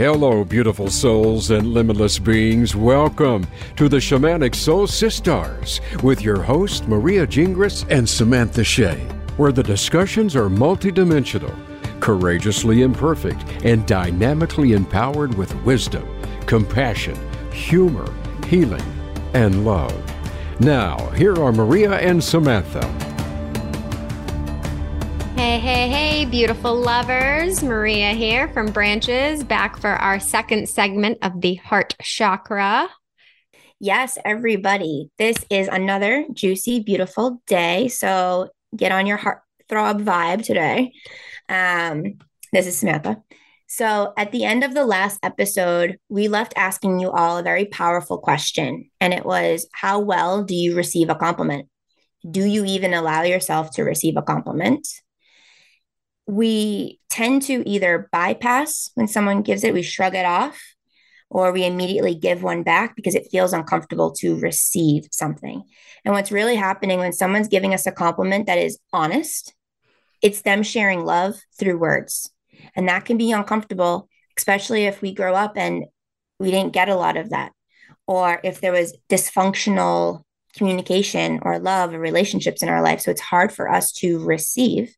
[0.00, 2.74] Hello, beautiful souls and limitless beings.
[2.74, 3.46] Welcome
[3.76, 8.96] to the Shamanic Soul Sisters with your host, Maria Gingras and Samantha Shea,
[9.36, 11.54] where the discussions are multidimensional,
[12.00, 16.08] courageously imperfect, and dynamically empowered with wisdom,
[16.46, 17.18] compassion,
[17.52, 18.10] humor,
[18.46, 18.80] healing,
[19.34, 20.02] and love.
[20.60, 23.09] Now, here are Maria and Samantha.
[25.60, 27.62] Hey, hey, beautiful lovers.
[27.62, 32.88] Maria here from Branches, back for our second segment of the heart chakra.
[33.78, 35.10] Yes, everybody.
[35.18, 37.88] This is another juicy, beautiful day.
[37.88, 40.94] So get on your heart throb vibe today.
[41.50, 42.14] Um,
[42.54, 43.18] this is Samantha.
[43.66, 47.66] So, at the end of the last episode, we left asking you all a very
[47.66, 48.88] powerful question.
[48.98, 51.68] And it was How well do you receive a compliment?
[52.28, 54.88] Do you even allow yourself to receive a compliment?
[56.30, 60.60] We tend to either bypass when someone gives it, we shrug it off,
[61.28, 65.62] or we immediately give one back because it feels uncomfortable to receive something.
[66.04, 69.54] And what's really happening when someone's giving us a compliment that is honest,
[70.22, 72.30] it's them sharing love through words.
[72.76, 74.08] And that can be uncomfortable,
[74.38, 75.84] especially if we grow up and
[76.38, 77.52] we didn't get a lot of that.
[78.06, 80.22] Or if there was dysfunctional
[80.56, 83.00] communication or love or relationships in our life.
[83.00, 84.94] So it's hard for us to receive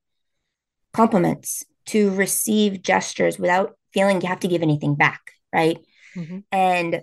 [0.93, 5.79] compliments, to receive gestures without feeling you have to give anything back, right?
[6.15, 6.39] Mm-hmm.
[6.51, 7.03] And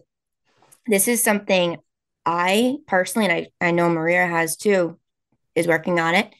[0.87, 1.77] this is something
[2.25, 4.97] I personally, and I, I know Maria has too,
[5.55, 6.33] is working on it.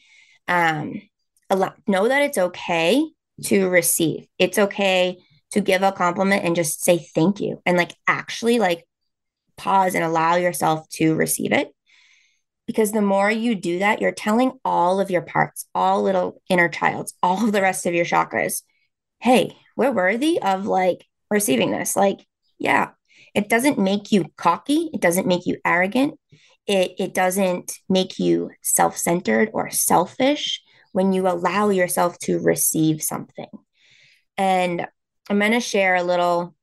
[0.48, 1.02] Um,
[1.50, 3.04] lot, know that it's okay
[3.44, 4.26] to receive.
[4.38, 5.18] It's okay
[5.52, 8.84] to give a compliment and just say thank you and like actually like
[9.56, 11.72] pause and allow yourself to receive it
[12.70, 16.68] because the more you do that, you're telling all of your parts, all little inner
[16.68, 18.62] childs, all of the rest of your chakras,
[19.18, 21.96] hey, we're worthy of like receiving this.
[21.96, 22.24] Like,
[22.60, 22.90] yeah,
[23.34, 26.14] it doesn't make you cocky, it doesn't make you arrogant,
[26.64, 30.62] it, it doesn't make you self centered or selfish
[30.92, 33.50] when you allow yourself to receive something.
[34.36, 34.86] And
[35.28, 36.54] I'm going to share a little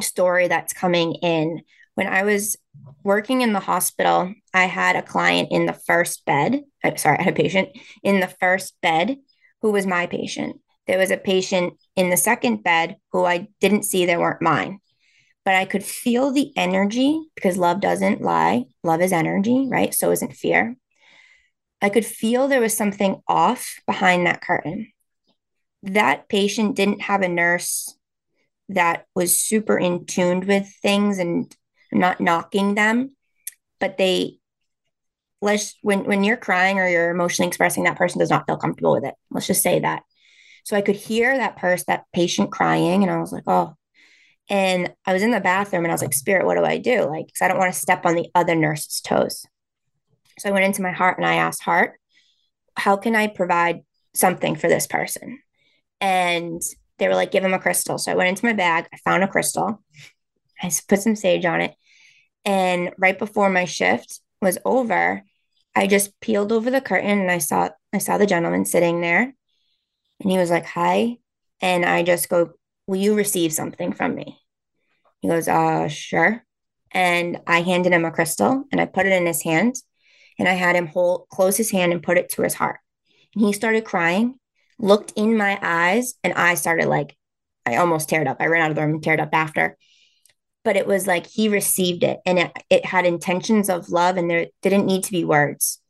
[0.00, 1.62] story that's coming in.
[1.96, 2.56] When I was
[3.02, 6.62] working in the hospital, I had a client in the first bed.
[6.82, 7.68] Uh, sorry, I had a patient
[8.02, 9.18] in the first bed
[9.62, 10.60] who was my patient.
[10.86, 14.80] There was a patient in the second bed who I didn't see, they weren't mine.
[15.44, 18.64] But I could feel the energy because love doesn't lie.
[18.82, 19.94] Love is energy, right?
[19.94, 20.76] So isn't fear.
[21.82, 24.90] I could feel there was something off behind that curtain.
[25.82, 27.94] That patient didn't have a nurse
[28.70, 31.54] that was super in tuned with things and
[31.94, 33.16] not knocking them,
[33.80, 34.38] but they
[35.40, 38.92] let's when when you're crying or you're emotionally expressing, that person does not feel comfortable
[38.92, 39.14] with it.
[39.30, 40.02] Let's just say that.
[40.64, 43.74] So I could hear that person, that patient crying, and I was like, oh.
[44.50, 47.04] And I was in the bathroom and I was like, Spirit, what do I do?
[47.08, 49.46] Like, because I don't want to step on the other nurse's toes.
[50.38, 51.94] So I went into my heart and I asked, Heart,
[52.76, 53.80] how can I provide
[54.14, 55.38] something for this person?
[56.00, 56.60] And
[56.98, 57.98] they were like, give him a crystal.
[57.98, 59.82] So I went into my bag, I found a crystal,
[60.62, 61.74] I put some sage on it,
[62.44, 65.22] and right before my shift was over,
[65.74, 69.34] I just peeled over the curtain and I saw I saw the gentleman sitting there.
[70.20, 71.18] And he was like, "Hi."
[71.60, 72.52] And I just go,
[72.86, 74.38] "Will you receive something from me?"
[75.20, 76.44] He goes, "Uh, sure."
[76.92, 79.74] And I handed him a crystal and I put it in his hand
[80.38, 82.78] and I had him hold close his hand and put it to his heart.
[83.34, 84.38] And he started crying,
[84.78, 87.16] looked in my eyes, and I started like
[87.66, 88.36] I almost teared up.
[88.40, 89.76] I ran out of the room and teared up after
[90.64, 94.30] but it was like he received it and it, it had intentions of love and
[94.30, 95.80] there didn't need to be words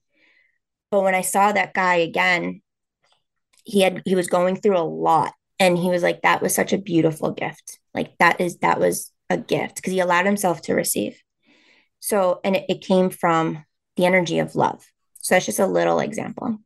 [0.90, 2.60] but when i saw that guy again
[3.64, 6.72] he had he was going through a lot and he was like that was such
[6.72, 10.74] a beautiful gift like that is that was a gift because he allowed himself to
[10.74, 11.20] receive
[12.00, 13.64] so and it, it came from
[13.96, 14.84] the energy of love
[15.20, 16.58] so that's just a little example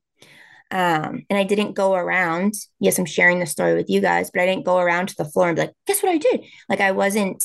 [0.70, 2.52] um, and I didn't go around.
[2.78, 5.24] Yes, I'm sharing the story with you guys, but I didn't go around to the
[5.24, 6.44] floor and be like, guess what I did?
[6.68, 7.42] Like I wasn't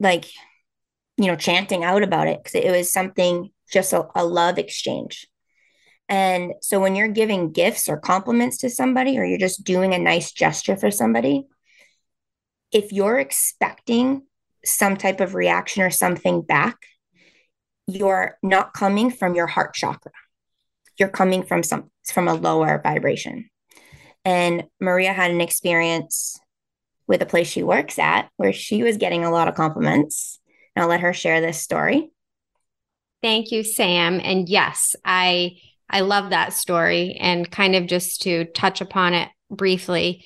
[0.00, 0.26] like
[1.16, 5.26] you know chanting out about it because it was something just a, a love exchange.
[6.10, 9.98] And so when you're giving gifts or compliments to somebody or you're just doing a
[9.98, 11.46] nice gesture for somebody
[12.72, 14.22] if you're expecting
[14.64, 16.76] some type of reaction or something back
[17.88, 20.12] you're not coming from your heart chakra.
[20.98, 23.48] You're coming from some from a lower vibration.
[24.24, 26.38] And maria had an experience
[27.08, 30.38] with a place she works at where she was getting a lot of compliments.
[30.76, 32.10] And I'll let her share this story.
[33.22, 34.20] Thank you, Sam.
[34.22, 35.56] And yes, I
[35.90, 40.24] I love that story and kind of just to touch upon it briefly.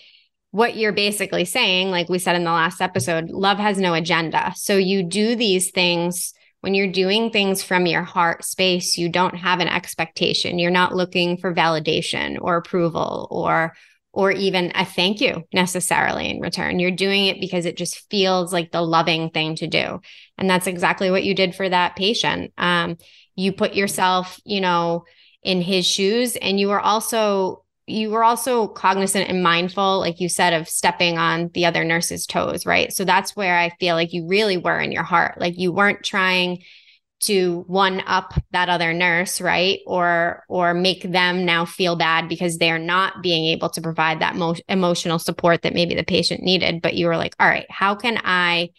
[0.51, 4.53] what you're basically saying, like we said in the last episode, love has no agenda.
[4.55, 9.35] So you do these things when you're doing things from your heart space, you don't
[9.35, 10.61] have an expectation.
[10.61, 13.73] You're not looking for validation or approval or
[14.13, 16.79] or even a thank you necessarily in return.
[16.79, 20.01] You're doing it because it just feels like the loving thing to do.
[20.37, 22.53] And that's exactly what you did for that patient.
[22.59, 22.99] Um,
[23.35, 25.05] you put yourself, you know,
[25.43, 30.29] in his shoes and you were also you were also cognizant and mindful, like you
[30.29, 32.93] said, of stepping on the other nurse's toes, right?
[32.93, 35.41] So that's where I feel like you really were in your heart.
[35.41, 36.63] Like you weren't trying
[37.23, 39.81] to one up that other nurse right?
[39.87, 44.37] Or or make them now feel bad because they're not being able to provide that
[44.37, 46.83] mo- emotional support that maybe the patient needed.
[46.83, 48.71] But you were like all right how can i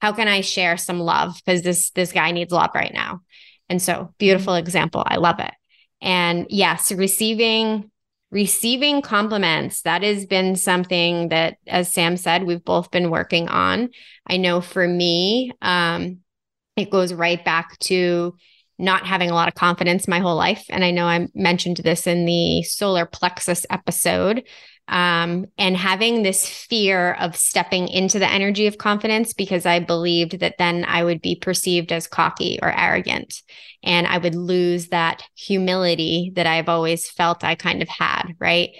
[0.00, 1.34] how can i share some love?
[1.44, 3.20] Because this this guy needs love right now.
[3.68, 5.04] And so beautiful example.
[5.06, 5.52] I love it.
[6.00, 7.90] And yes receiving
[8.30, 13.90] receiving compliments that has been something that as sam said we've both been working on.
[14.26, 16.20] I know for me um,
[16.80, 18.34] it goes right back to
[18.78, 22.06] not having a lot of confidence my whole life and i know i mentioned this
[22.06, 24.42] in the solar plexus episode
[24.90, 30.40] um, and having this fear of stepping into the energy of confidence because I believed
[30.40, 33.40] that then I would be perceived as cocky or arrogant
[33.84, 38.70] and I would lose that humility that I've always felt I kind of had, right?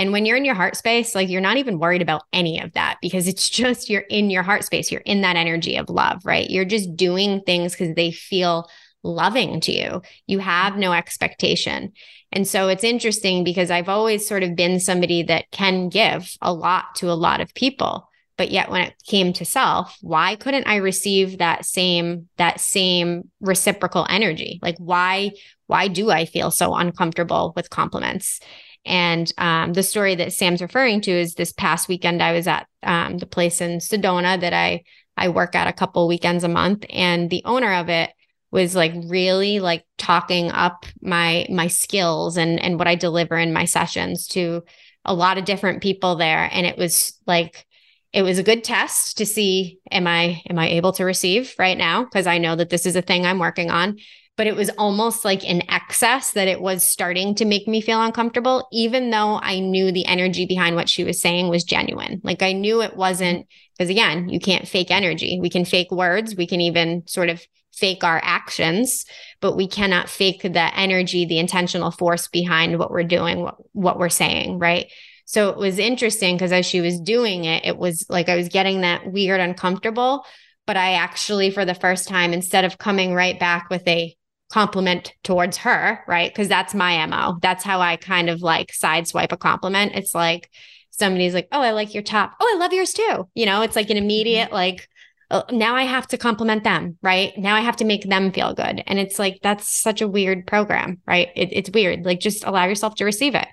[0.00, 2.72] And when you're in your heart space, like you're not even worried about any of
[2.72, 6.24] that because it's just you're in your heart space, you're in that energy of love,
[6.24, 6.48] right?
[6.48, 8.68] You're just doing things because they feel
[9.02, 10.02] loving to you.
[10.26, 11.92] You have no expectation.
[12.32, 16.52] And so it's interesting because I've always sort of been somebody that can give a
[16.52, 18.08] lot to a lot of people.
[18.38, 23.28] But yet when it came to self, why couldn't I receive that same that same
[23.42, 24.60] reciprocal energy?
[24.62, 25.32] Like why
[25.66, 28.40] why do I feel so uncomfortable with compliments?
[28.84, 32.66] And um, the story that Sam's referring to is this past weekend I was at
[32.82, 34.84] um, the place in Sedona that I
[35.16, 38.10] I work at a couple weekends a month, and the owner of it
[38.50, 43.52] was like really like talking up my my skills and and what I deliver in
[43.52, 44.62] my sessions to
[45.04, 46.48] a lot of different people there.
[46.52, 47.66] And it was like
[48.12, 51.78] it was a good test to see am I am I able to receive right
[51.78, 52.04] now?
[52.04, 53.98] Because I know that this is a thing I'm working on
[54.40, 58.00] but it was almost like in excess that it was starting to make me feel
[58.00, 62.40] uncomfortable even though I knew the energy behind what she was saying was genuine like
[62.42, 63.46] I knew it wasn't
[63.76, 67.44] because again you can't fake energy we can fake words we can even sort of
[67.72, 69.04] fake our actions,
[69.40, 73.98] but we cannot fake the energy, the intentional force behind what we're doing, what, what
[73.98, 74.90] we're saying, right?
[75.24, 78.48] So it was interesting because as she was doing it, it was like I was
[78.48, 80.24] getting that weird, uncomfortable.
[80.66, 84.14] But I actually, for the first time, instead of coming right back with a
[84.50, 86.30] compliment towards her, right?
[86.30, 87.38] Because that's my MO.
[87.40, 89.92] That's how I kind of like sideswipe a compliment.
[89.94, 90.50] It's like
[90.90, 92.34] somebody's like, Oh, I like your top.
[92.40, 93.28] Oh, I love yours too.
[93.34, 94.54] You know, it's like an immediate, mm-hmm.
[94.54, 94.88] like,
[95.30, 97.32] uh, now I have to compliment them, right?
[97.38, 98.82] Now I have to make them feel good.
[98.86, 101.28] And it's like, that's such a weird program, right?
[101.36, 102.04] It, it's weird.
[102.04, 103.46] Like, just allow yourself to receive it.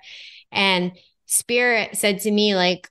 [0.50, 0.92] And
[1.26, 2.88] Spirit said to me, like,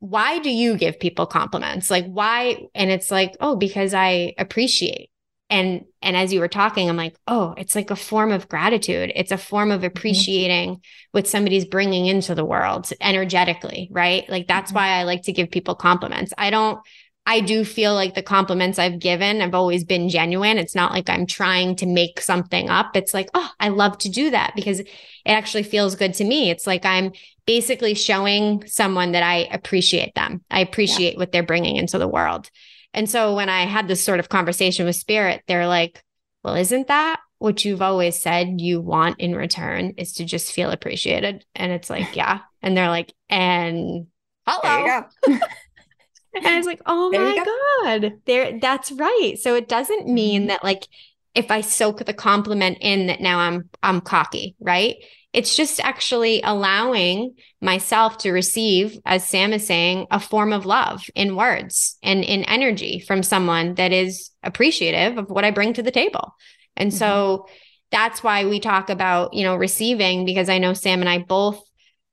[0.00, 1.90] why do you give people compliments?
[1.90, 2.66] Like, why?
[2.74, 5.10] And it's like, oh, because I appreciate.
[5.48, 9.12] And and as you were talking, I'm like, oh, it's like a form of gratitude.
[9.14, 9.86] It's a form of mm-hmm.
[9.86, 10.80] appreciating mm-hmm.
[11.12, 14.28] what somebody's bringing into the world energetically, right?
[14.28, 14.78] Like that's mm-hmm.
[14.78, 16.32] why I like to give people compliments.
[16.36, 16.80] I don't
[17.28, 20.58] I do feel like the compliments I've given have always been genuine.
[20.58, 22.96] It's not like I'm trying to make something up.
[22.96, 24.88] It's like, oh, I love to do that because it
[25.26, 26.50] actually feels good to me.
[26.50, 27.10] It's like I'm
[27.44, 30.44] basically showing someone that I appreciate them.
[30.52, 31.18] I appreciate yeah.
[31.18, 32.48] what they're bringing into the world.
[32.96, 36.02] And so when I had this sort of conversation with Spirit, they're like,
[36.42, 40.70] well, isn't that what you've always said you want in return is to just feel
[40.70, 41.44] appreciated?
[41.54, 42.40] And it's like, yeah.
[42.62, 44.06] And they're like, and
[44.46, 45.04] hello.
[45.28, 49.34] and I was like, oh there my God, there that's right.
[49.38, 50.48] So it doesn't mean mm-hmm.
[50.48, 50.88] that like
[51.34, 54.96] if I soak the compliment in that now I'm I'm cocky, right?
[55.36, 61.02] It's just actually allowing myself to receive, as Sam is saying, a form of love
[61.14, 65.82] in words and in energy from someone that is appreciative of what I bring to
[65.82, 66.34] the table.
[66.74, 66.98] And mm-hmm.
[66.98, 67.46] so
[67.90, 71.62] that's why we talk about, you know, receiving because I know Sam and I both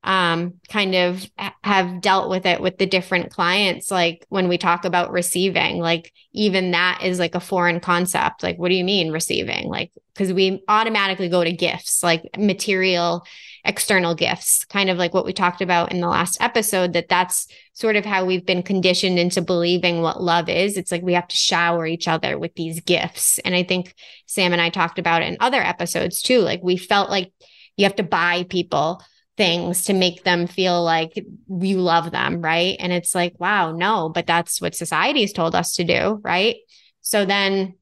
[0.04, 1.26] um, kind of
[1.64, 3.90] have dealt with it with the different clients.
[3.90, 8.44] Like when we talk about receiving, like even that is like a foreign concept.
[8.44, 9.70] Like, what do you mean receiving?
[9.70, 13.26] Like, because we automatically go to gifts, like material,
[13.64, 17.48] external gifts, kind of like what we talked about in the last episode, that that's
[17.72, 20.78] sort of how we've been conditioned into believing what love is.
[20.78, 23.40] It's like we have to shower each other with these gifts.
[23.40, 23.96] And I think
[24.26, 26.40] Sam and I talked about it in other episodes too.
[26.40, 27.32] Like we felt like
[27.78, 29.02] you have to buy people
[29.36, 31.14] things to make them feel like
[31.50, 32.76] you love them, right?
[32.80, 36.58] And it's like, wow, no, but that's what society's told us to do, right?
[37.02, 37.76] So then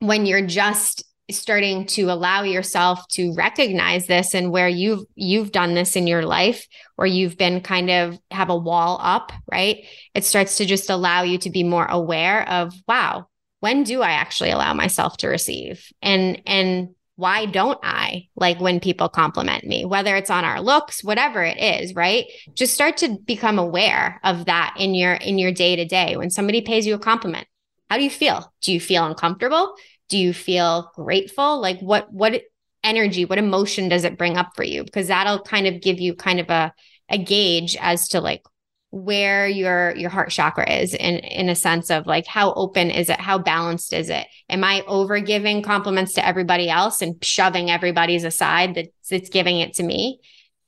[0.00, 5.74] when you're just starting to allow yourself to recognize this and where you've you've done
[5.74, 6.66] this in your life
[6.98, 11.22] or you've been kind of have a wall up right it starts to just allow
[11.22, 13.26] you to be more aware of wow
[13.60, 16.88] when do i actually allow myself to receive and and
[17.20, 21.58] why don't I like when people compliment me, whether it's on our looks, whatever it
[21.58, 22.24] is, right?
[22.54, 26.16] Just start to become aware of that in your in your day to day.
[26.16, 27.46] When somebody pays you a compliment,
[27.90, 28.50] how do you feel?
[28.62, 29.74] Do you feel uncomfortable?
[30.08, 31.60] Do you feel grateful?
[31.60, 32.40] Like what what
[32.82, 34.82] energy, what emotion does it bring up for you?
[34.82, 36.72] Because that'll kind of give you kind of a
[37.10, 38.42] a gauge as to like
[38.90, 43.08] where your your heart chakra is in in a sense of like how open is
[43.08, 43.20] it?
[43.20, 44.26] How balanced is it?
[44.48, 49.60] Am i over giving compliments to everybody else and shoving everybody's aside that's, that's giving
[49.60, 50.20] it to me?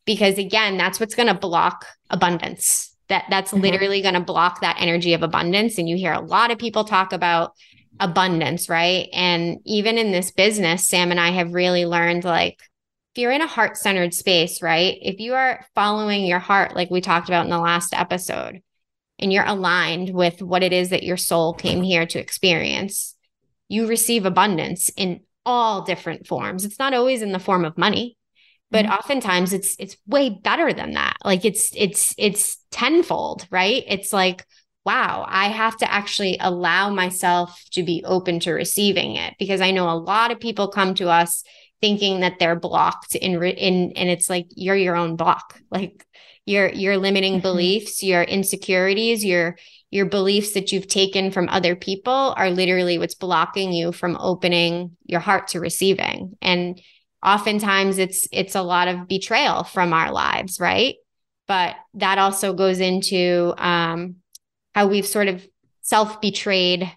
[0.05, 2.97] Because again that's what's going to block abundance.
[3.09, 3.63] That that's mm-hmm.
[3.63, 5.79] literally going to block that energy of abundance.
[5.79, 7.53] And you hear a lot of people talk about
[7.99, 9.09] abundance right?
[9.13, 12.59] And even in this business sam and i have really learned like
[13.15, 14.97] if you're in a heart centered space, right?
[15.03, 18.63] If you are following your heart, like we talked about in the last episode,
[19.19, 23.15] and you're aligned with what it is that your soul came here to experience,
[23.69, 26.65] you receive abundance in all different forms.
[26.65, 28.17] It's not always in the form of money,
[28.71, 28.95] but mm-hmm.
[28.95, 31.17] oftentimes it's it's way better than that.
[31.23, 33.85] Like it's it's it's tenfold, right?
[33.87, 34.47] It's like
[34.85, 39.71] wow, I have to actually allow myself to be open to receiving it because I
[39.71, 41.45] know a lot of people come to us
[41.83, 45.61] thinking that they're blocked in in and it's like you're your own block.
[45.71, 46.07] Like
[46.47, 47.43] your your limiting mm-hmm.
[47.43, 49.57] beliefs your insecurities your
[49.91, 54.97] your beliefs that you've taken from other people are literally what's blocking you from opening
[55.05, 56.37] your heart to receiving.
[56.41, 56.81] And
[57.23, 60.95] oftentimes it's it's a lot of betrayal from our lives right?
[61.47, 64.17] But that also goes into um,
[64.75, 65.47] how we've sort of
[65.83, 66.91] self betrayed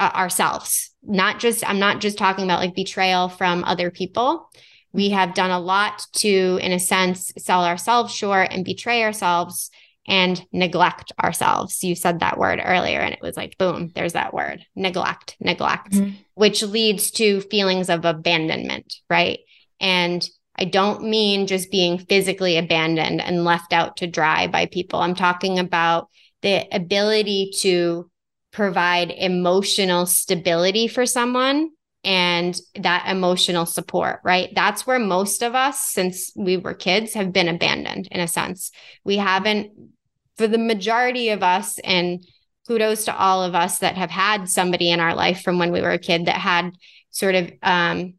[0.00, 4.50] uh, ourselves not just i'm not just talking about like betrayal from other people
[4.92, 9.70] we have done a lot to in a sense sell ourselves short and betray ourselves
[10.08, 14.34] and neglect ourselves you said that word earlier and it was like boom there's that
[14.34, 16.16] word neglect neglect mm-hmm.
[16.34, 19.40] which leads to feelings of abandonment right
[19.78, 20.28] and
[20.60, 25.00] I don't mean just being physically abandoned and left out to dry by people.
[25.00, 26.08] I'm talking about
[26.42, 28.09] the ability to
[28.52, 31.70] provide emotional stability for someone
[32.02, 34.50] and that emotional support, right?
[34.54, 38.72] That's where most of us, since we were kids, have been abandoned in a sense.
[39.04, 39.72] We haven't,
[40.36, 42.24] for the majority of us, and
[42.66, 45.82] kudos to all of us that have had somebody in our life from when we
[45.82, 46.70] were a kid that had
[47.10, 48.14] sort of um,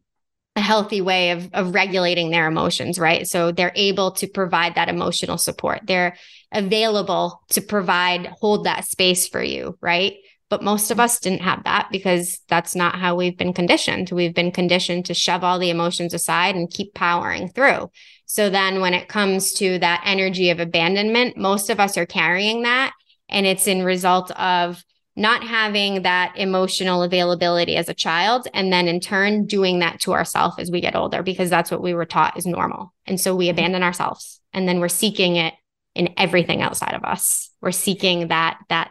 [0.54, 3.26] a healthy way of, of regulating their emotions, right?
[3.26, 5.80] So they're able to provide that emotional support.
[5.86, 6.16] They're
[6.52, 10.14] available to provide, hold that space for you, right?
[10.52, 14.10] But most of us didn't have that because that's not how we've been conditioned.
[14.10, 17.90] We've been conditioned to shove all the emotions aside and keep powering through.
[18.26, 22.64] So then when it comes to that energy of abandonment, most of us are carrying
[22.64, 22.92] that.
[23.30, 24.84] And it's in result of
[25.16, 30.12] not having that emotional availability as a child and then in turn doing that to
[30.12, 33.36] ourselves as we get older because that's what we were taught is normal and so
[33.36, 33.58] we mm-hmm.
[33.58, 35.52] abandon ourselves and then we're seeking it
[35.94, 38.90] in everything outside of us we're seeking that that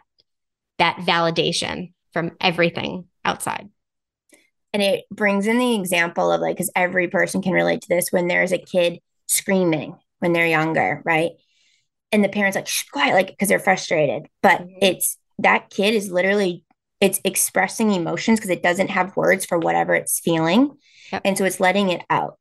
[0.81, 3.69] that validation from everything outside.
[4.73, 8.07] And it brings in the example of like because every person can relate to this
[8.09, 11.31] when there's a kid screaming when they're younger right?
[12.11, 14.23] And the parents like Shh, quiet like because they're frustrated.
[14.41, 14.77] But mm-hmm.
[14.81, 16.65] it's that kid is literally
[16.99, 20.77] it's expressing emotions because it doesn't have words for whatever it's feeling.
[21.11, 21.21] Yep.
[21.25, 22.39] and so it's letting it out.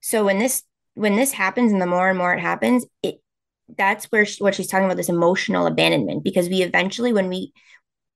[0.00, 3.22] So when this when this happens and the more and more it happens it
[3.76, 7.52] that's where she, what she's talking about this emotional abandonment because we eventually when we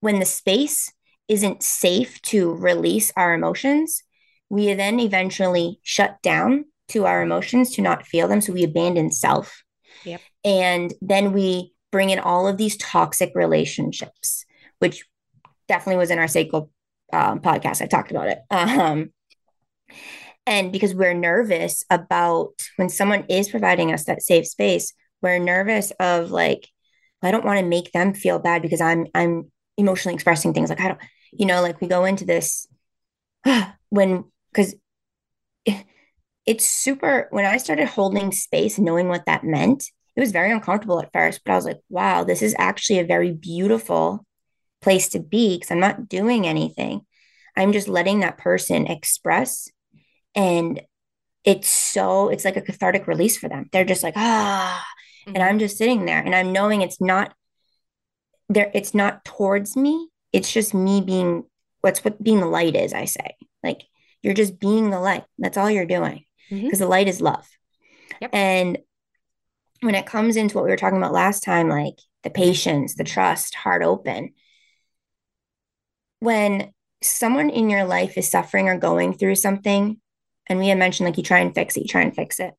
[0.00, 0.92] when the space
[1.28, 4.02] isn't safe to release our emotions
[4.50, 9.10] we then eventually shut down to our emotions to not feel them so we abandon
[9.10, 9.62] self
[10.04, 10.20] yep.
[10.44, 14.44] and then we bring in all of these toxic relationships,
[14.80, 15.04] which
[15.68, 16.68] definitely was in our Seiko
[17.12, 17.80] um, podcast.
[17.80, 18.38] I talked about it.
[18.50, 19.12] Um,
[20.44, 24.92] and because we're nervous about when someone is providing us that safe space,
[25.24, 26.68] we're nervous of like,
[27.22, 30.80] I don't want to make them feel bad because I'm I'm emotionally expressing things like
[30.80, 31.00] I don't,
[31.32, 32.68] you know, like we go into this
[33.88, 34.74] when because
[36.46, 41.00] it's super when I started holding space, knowing what that meant, it was very uncomfortable
[41.00, 44.24] at first, but I was like, wow, this is actually a very beautiful
[44.82, 47.00] place to be because I'm not doing anything.
[47.56, 49.70] I'm just letting that person express
[50.34, 50.82] and
[51.44, 54.84] it's so it's like a cathartic release for them they're just like ah
[55.26, 55.34] mm-hmm.
[55.34, 57.34] and i'm just sitting there and i'm knowing it's not
[58.48, 61.44] there it's not towards me it's just me being
[61.80, 63.82] what's what being the light is i say like
[64.22, 66.76] you're just being the light that's all you're doing because mm-hmm.
[66.76, 67.46] the light is love
[68.20, 68.30] yep.
[68.32, 68.78] and
[69.80, 73.04] when it comes into what we were talking about last time like the patience the
[73.04, 74.32] trust heart open
[76.20, 80.00] when someone in your life is suffering or going through something
[80.46, 82.54] and we had mentioned like you try and fix it you try and fix it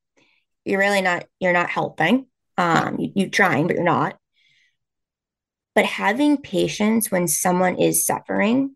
[0.65, 4.17] you're really not you're not helping um you, you're trying but you're not.
[5.73, 8.75] But having patience when someone is suffering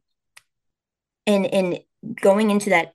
[1.25, 1.79] and and
[2.21, 2.93] going into that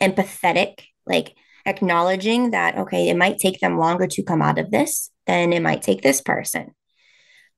[0.00, 1.34] empathetic like
[1.66, 5.62] acknowledging that okay it might take them longer to come out of this than it
[5.62, 6.74] might take this person.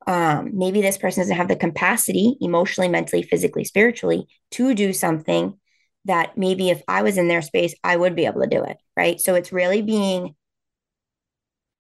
[0.07, 5.59] Um, maybe this person doesn't have the capacity emotionally mentally physically spiritually to do something
[6.07, 8.79] that maybe if i was in their space i would be able to do it
[9.00, 9.19] right?
[9.19, 10.35] So it's really being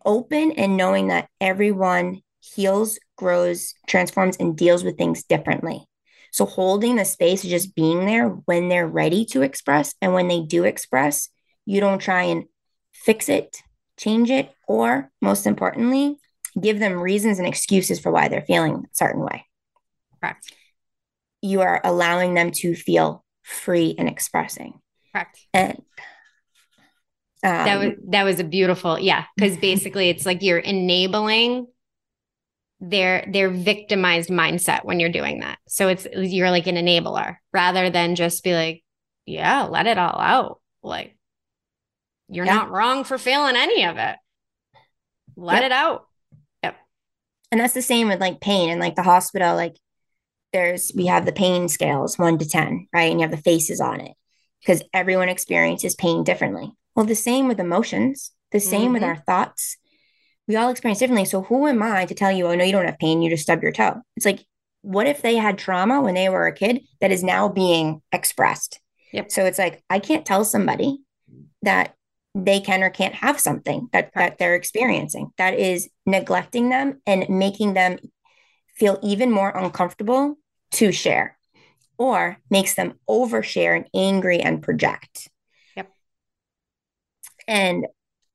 [0.04, 5.84] open and knowing that everyone heals grows transforms and deals with things differently
[6.32, 10.40] so holding the space just being there when they're ready to express and when they
[10.40, 11.28] do express
[11.66, 12.44] you don't try and
[12.92, 13.58] fix it
[13.98, 16.16] change it or most importantly
[16.58, 19.46] give them reasons and excuses for why they're feeling a certain way.
[20.20, 20.52] Correct.
[21.42, 24.80] You are allowing them to feel free and expressing.
[25.12, 25.46] Correct.
[25.52, 25.82] And
[27.42, 31.66] um, that was that was a beautiful yeah because basically it's like you're enabling
[32.80, 35.58] their their victimized mindset when you're doing that.
[35.68, 38.82] So it's you're like an enabler rather than just be like
[39.26, 40.60] yeah let it all out.
[40.82, 41.16] Like
[42.28, 42.54] you're yeah.
[42.54, 44.16] not wrong for feeling any of it.
[45.36, 45.64] Let yep.
[45.64, 46.06] it out.
[46.62, 46.76] Yep.
[47.52, 49.76] And that's the same with like pain and like the hospital like
[50.52, 53.10] there's we have the pain scales 1 to 10 right?
[53.10, 54.12] And you have the faces on it
[54.60, 58.94] because everyone experiences pain differently well the same with emotions the same mm-hmm.
[58.94, 59.76] with our thoughts
[60.48, 62.86] we all experience differently so who am i to tell you oh no you don't
[62.86, 64.44] have pain you just stub your toe it's like
[64.82, 68.80] what if they had trauma when they were a kid that is now being expressed
[69.12, 69.30] yep.
[69.30, 70.98] so it's like i can't tell somebody
[71.62, 71.94] that
[72.34, 77.28] they can or can't have something that, that they're experiencing that is neglecting them and
[77.28, 77.98] making them
[78.76, 80.36] feel even more uncomfortable
[80.70, 81.36] to share
[81.98, 85.28] or makes them overshare and angry and project.
[87.50, 87.86] And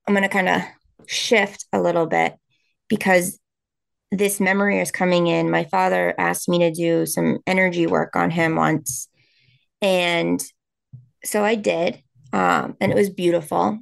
[0.06, 0.62] I'm going to kind of
[1.06, 2.36] shift a little bit
[2.88, 3.40] because
[4.12, 5.50] this memory is coming in.
[5.50, 9.08] My father asked me to do some energy work on him once.
[9.82, 10.40] And
[11.24, 12.00] so I did.
[12.32, 13.80] Um, and it was beautiful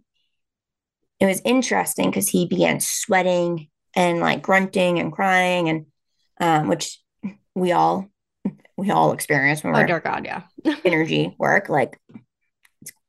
[1.21, 5.87] it was interesting because he began sweating and like grunting and crying and
[6.41, 7.01] um, which
[7.55, 8.11] we all
[8.77, 10.43] we all experience when oh, we're dear God, yeah.
[10.85, 11.69] energy work.
[11.69, 11.99] Like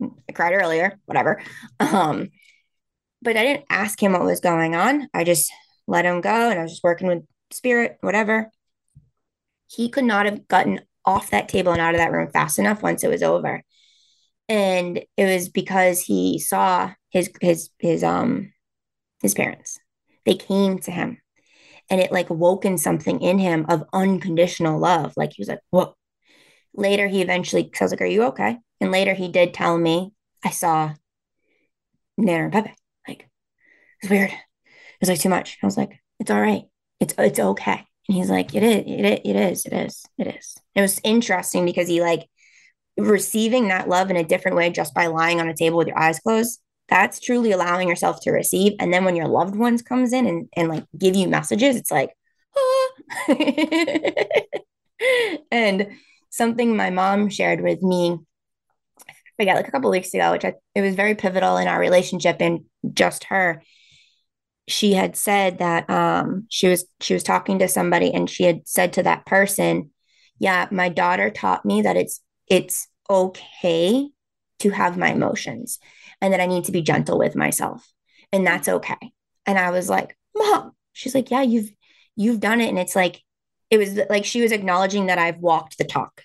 [0.02, 1.42] I cried earlier, whatever.
[1.80, 2.30] Um,
[3.22, 5.10] but I didn't ask him what was going on.
[5.14, 5.52] I just
[5.88, 8.52] let him go and I was just working with spirit, whatever.
[9.68, 12.82] He could not have gotten off that table and out of that room fast enough
[12.82, 13.64] once it was over
[14.50, 18.52] and it was because he saw his his his um
[19.22, 19.80] his parents
[20.26, 21.20] they came to him
[21.90, 25.96] and it like woken something in him of unconditional love like he was like whoa
[26.74, 30.12] later he eventually I was like are you okay and later he did tell me
[30.44, 30.94] i saw
[32.18, 32.74] nana and pepe.
[33.08, 33.30] Like
[34.02, 34.32] it's weird.
[34.32, 35.58] It was like too much.
[35.62, 36.64] I was like it's all right.
[37.00, 37.86] It's it's okay.
[38.08, 40.56] And he's like it is it, it is it is it is.
[40.76, 42.28] It was interesting because he like
[42.98, 46.00] receiving that love in a different way just by lying on a table with your
[46.00, 48.74] eyes closed that's truly allowing yourself to receive.
[48.80, 51.92] And then when your loved ones comes in and, and like give you messages it's
[51.92, 52.12] like
[52.56, 52.92] ah.
[55.52, 55.88] and
[56.30, 58.20] something my mom shared with me
[59.38, 62.38] forget like a couple weeks ago which I, it was very pivotal in our relationship
[62.39, 62.62] and
[62.93, 63.62] just her
[64.67, 68.67] she had said that um she was she was talking to somebody and she had
[68.67, 69.91] said to that person
[70.39, 74.10] yeah my daughter taught me that it's it's okay
[74.60, 75.80] to have my emotions
[76.21, 77.88] and that I need to be gentle with myself.
[78.32, 79.12] And that's okay.
[79.45, 81.69] And I was like, Mom, she's like, Yeah, you've
[82.15, 82.69] you've done it.
[82.69, 83.21] And it's like,
[83.69, 86.24] it was like she was acknowledging that I've walked the talk.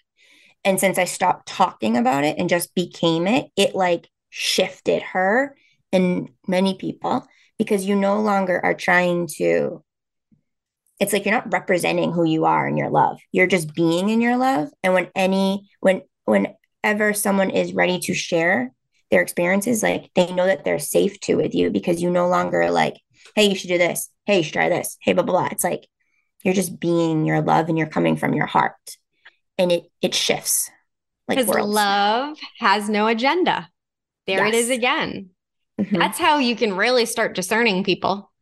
[0.64, 5.56] And since I stopped talking about it and just became it, it like shifted her
[5.92, 7.26] and many people
[7.58, 9.82] because you no longer are trying to
[11.00, 13.18] it's like you're not representing who you are in your love.
[13.32, 14.68] You're just being in your love.
[14.82, 18.70] And when any when whenever someone is ready to share
[19.10, 22.70] their experiences, like they know that they're safe to with you because you no longer
[22.70, 23.00] like,
[23.34, 24.10] hey, you should do this.
[24.26, 24.98] Hey, you should try this.
[25.00, 25.48] Hey, blah, blah, blah.
[25.50, 25.88] It's like
[26.44, 28.74] you're just being your love and you're coming from your heart.
[29.60, 30.70] And it it shifts.
[31.28, 33.68] Because love has no agenda.
[34.26, 34.54] There yes.
[34.54, 35.30] it is again.
[35.78, 35.98] Mm-hmm.
[35.98, 38.32] That's how you can really start discerning people.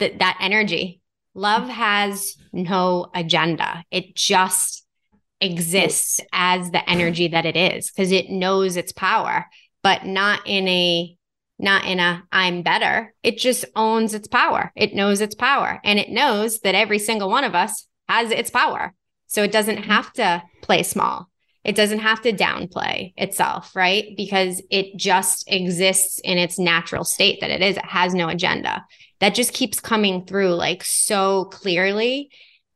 [0.00, 1.00] That that energy.
[1.34, 3.84] Love has no agenda.
[3.90, 4.84] It just
[5.40, 9.46] exists as the energy that it is because it knows its power,
[9.82, 11.16] but not in a
[11.58, 13.14] not in a I'm better.
[13.22, 14.72] It just owns its power.
[14.76, 18.50] It knows its power and it knows that every single one of us has its
[18.50, 18.92] power.
[19.30, 19.90] So it doesn't mm-hmm.
[19.90, 21.28] have to play small.
[21.62, 24.06] It doesn't have to downplay itself, right?
[24.16, 27.76] Because it just exists in its natural state that it is.
[27.76, 28.84] It has no agenda.
[29.20, 32.30] That just keeps coming through like so clearly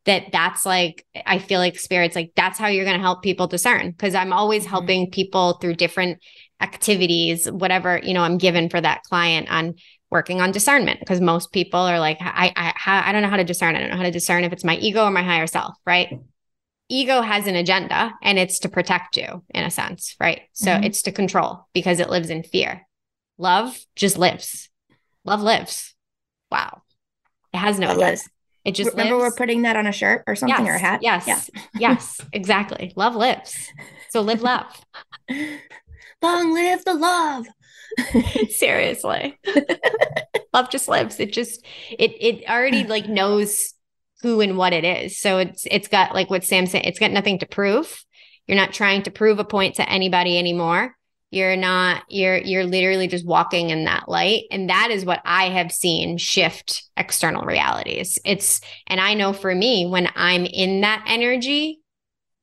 [0.05, 3.47] that that's like I feel like spirits like that's how you're going to help people
[3.47, 4.69] discern because I'm always mm-hmm.
[4.69, 6.19] helping people through different
[6.61, 9.73] activities whatever you know I'm given for that client on
[10.11, 13.43] working on discernment because most people are like I I I don't know how to
[13.43, 15.73] discern I don't know how to discern if it's my ego or my higher self
[15.87, 16.19] right
[16.89, 20.41] ego has an agenda and it's to protect you in a sense, right?
[20.53, 20.83] So mm-hmm.
[20.83, 22.87] it's to control because it lives in fear.
[23.37, 24.69] Love just lives.
[25.23, 25.95] Love lives.
[26.51, 26.81] Wow.
[27.53, 28.29] It has no lives.
[28.63, 29.33] It just remember lives.
[29.33, 30.99] we're putting that on a shirt or something yes, or a hat.
[31.03, 31.27] Yes.
[31.27, 31.41] Yeah.
[31.77, 32.93] yes, exactly.
[32.95, 33.71] Love lives.
[34.09, 34.65] So live love.
[36.21, 37.45] Long live the love.
[38.49, 39.37] Seriously.
[40.53, 41.19] love just lives.
[41.19, 43.74] It just it it already like knows
[44.21, 45.19] who and what it is.
[45.19, 48.03] So it's it's got like what Sam said, it's got nothing to prove.
[48.47, 50.95] You're not trying to prove a point to anybody anymore.
[51.31, 55.49] You're not you're you're literally just walking in that light and that is what I
[55.49, 58.19] have seen shift external realities.
[58.23, 61.81] It's and I know for me when I'm in that energy,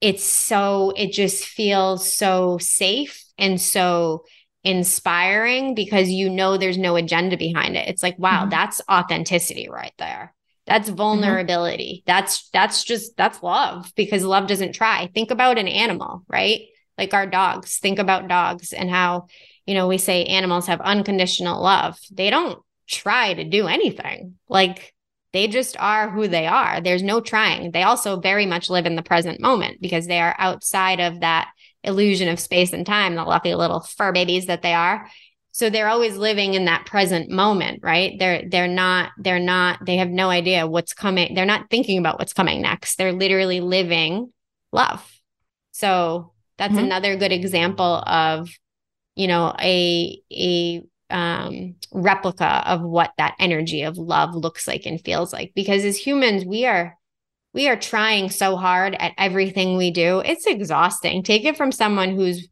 [0.01, 4.25] it's so it just feels so safe and so
[4.65, 7.89] inspiring because you know there's no agenda behind it.
[7.89, 8.51] It's like, wow, mm-hmm.
[8.51, 10.35] that's authenticity right there.
[10.67, 10.97] That's mm-hmm.
[10.97, 12.03] vulnerability.
[12.03, 12.07] Mm-hmm.
[12.07, 15.09] That's that's just that's love because love doesn't try.
[15.15, 16.63] Think about an animal, right?
[16.99, 17.79] Like our dogs.
[17.79, 19.27] Think about dogs and how,
[19.67, 21.99] you know, we say animals have unconditional love.
[22.13, 24.35] They don't try to do anything.
[24.49, 24.95] Like
[25.33, 26.81] they just are who they are.
[26.81, 27.71] There's no trying.
[27.71, 31.51] They also very much live in the present moment because they are outside of that
[31.85, 35.09] illusion of space and time, the lucky little fur babies that they are
[35.53, 38.19] so they're always living in that present moment right?
[38.19, 42.19] They're they're not they're not they have no idea what's coming they're not thinking about
[42.19, 42.97] what's coming next.
[42.97, 44.33] They're literally living
[44.73, 45.07] love.
[45.73, 46.85] So that's mm-hmm.
[46.85, 48.51] another good example of
[49.15, 54.99] you know a a um, replica of what that energy of love looks like and
[54.99, 55.53] feels like.
[55.55, 56.97] Because as humans we are
[57.53, 60.21] we are trying so hard at everything we do.
[60.21, 61.23] It's exhausting.
[61.23, 62.49] Take it from someone who's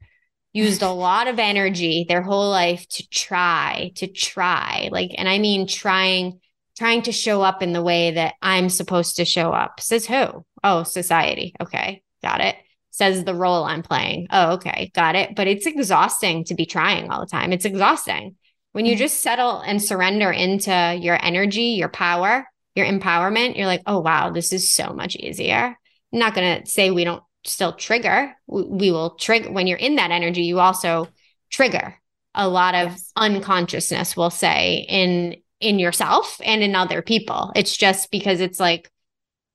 [0.53, 5.39] used a lot of energy their whole life to try to try like and i
[5.39, 6.41] mean trying
[6.81, 9.81] trying to show up in the way that i'm supposed to show up.
[9.81, 10.47] Says who?
[10.65, 11.55] Oh society.
[11.61, 12.57] Okay got it.
[12.91, 14.29] Says the role i'm playing.
[14.31, 15.37] Oh okay got it.
[15.37, 17.53] But it's exhausting to be trying all the time.
[17.53, 18.37] It's exhausting.
[18.73, 19.01] When you mm-hmm.
[19.01, 24.31] just settle and surrender into your energy your power your empowerment you're like oh wow
[24.31, 25.77] this is so much easier.
[26.13, 28.35] I'm not going to say we don't still trigger.
[28.47, 31.09] We will trigger when you're in that energy, you also
[31.51, 31.97] trigger
[32.35, 33.13] a lot of yes.
[33.17, 37.53] unconsciousness, we'll say, in in yourself and in other people.
[37.55, 38.91] It's just because it's like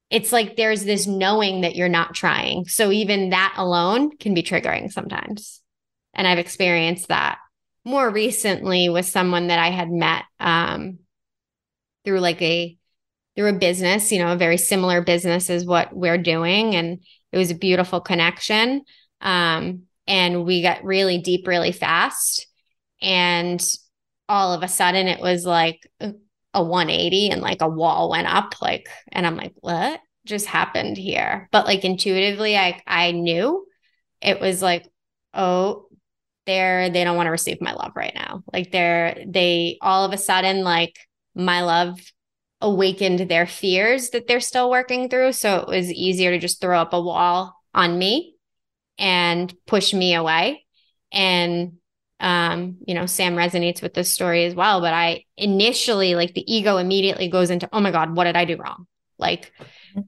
[0.09, 2.65] it's like there's this knowing that you're not trying.
[2.65, 5.61] So even that alone can be triggering sometimes.
[6.13, 7.39] And I've experienced that
[7.83, 10.99] more recently with someone that I had met um,
[12.03, 12.77] through like a
[13.35, 16.75] through a business, you know, a very similar business is what we're doing.
[16.75, 16.99] And
[17.31, 18.83] it was a beautiful connection.
[19.21, 22.47] Um, and we got really deep really fast.
[23.01, 23.61] And
[24.27, 28.55] all of a sudden it was like a 180 and like a wall went up
[28.61, 33.65] like and I'm like what just happened here but like intuitively I I knew
[34.21, 34.87] it was like
[35.33, 35.87] oh
[36.45, 40.13] they're they don't want to receive my love right now like they're they all of
[40.13, 40.97] a sudden like
[41.35, 41.99] my love
[42.65, 45.31] awakened their fears that they're still working through.
[45.33, 48.35] So it was easier to just throw up a wall on me
[48.97, 50.65] and push me away.
[51.11, 51.73] And,
[52.19, 54.81] um, you know, Sam resonates with this story as well.
[54.81, 58.45] But I initially, like, the ego immediately goes into, oh my God, what did I
[58.45, 58.87] do wrong?
[59.19, 59.53] Like,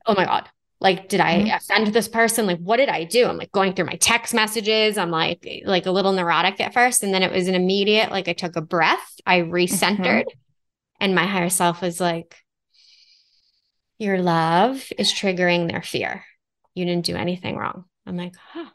[0.07, 1.55] oh my God, like did i mm-hmm.
[1.55, 4.95] offend this person like what did i do i'm like going through my text messages
[4.95, 8.27] i'm like like a little neurotic at first and then it was an immediate like
[8.27, 10.39] i took a breath i recentered mm-hmm.
[11.01, 12.35] and my higher self was like
[13.99, 16.23] your love is triggering their fear.
[16.75, 17.86] You didn't do anything wrong.
[18.05, 18.69] I'm like, huh,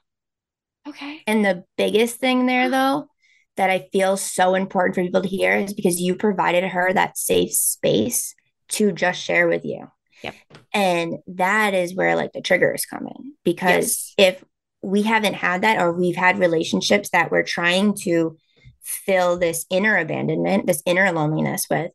[0.89, 1.23] okay.
[1.27, 3.07] And the biggest thing there, though,
[3.57, 7.19] that I feel so important for people to hear is because you provided her that
[7.19, 8.35] safe space
[8.71, 9.87] to just share with you.
[10.23, 10.35] Yep.
[10.73, 14.37] And that is where like the trigger is coming because yes.
[14.37, 14.45] if
[14.81, 18.37] we haven't had that or we've had relationships that we're trying to
[18.83, 21.91] fill this inner abandonment, this inner loneliness with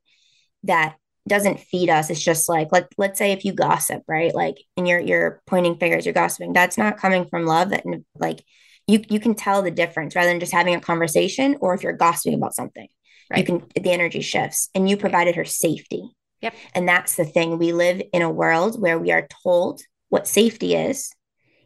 [0.63, 0.95] that
[1.27, 2.09] doesn't feed us.
[2.09, 4.33] It's just like let let's say if you gossip, right?
[4.33, 6.53] Like and you're you're pointing fingers, you're gossiping.
[6.53, 7.69] That's not coming from love.
[7.69, 7.83] That
[8.15, 8.43] like
[8.87, 11.93] you you can tell the difference rather than just having a conversation or if you're
[11.93, 12.87] gossiping about something.
[13.29, 13.39] Right.
[13.39, 16.03] You can the energy shifts and you provided her safety.
[16.41, 16.53] Yep.
[16.75, 17.57] And that's the thing.
[17.57, 21.11] We live in a world where we are told what safety is,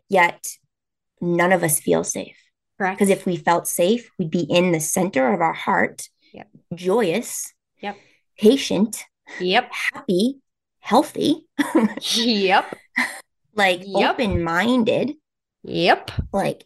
[0.10, 0.48] yet
[1.20, 2.38] none of us feel safe.
[2.78, 2.98] Correct.
[2.98, 6.48] Because if we felt safe, we'd be in the center of our heart, yep.
[6.74, 7.96] joyous, yep.
[8.40, 9.06] patient,
[9.40, 9.72] yep.
[9.94, 10.40] happy,
[10.80, 11.48] healthy.
[12.14, 12.78] yep.
[13.54, 14.12] Like yep.
[14.14, 15.16] open minded.
[15.64, 16.12] Yep.
[16.32, 16.66] Like,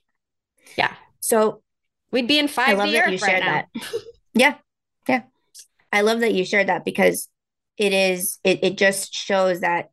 [0.77, 0.93] yeah.
[1.19, 1.63] So
[2.11, 2.79] we'd be in five.
[2.79, 3.93] I love that you shared right that.
[4.35, 4.55] yeah.
[5.07, 5.23] Yeah.
[5.91, 7.27] I love that you shared that because
[7.77, 9.89] it is, it, it just shows that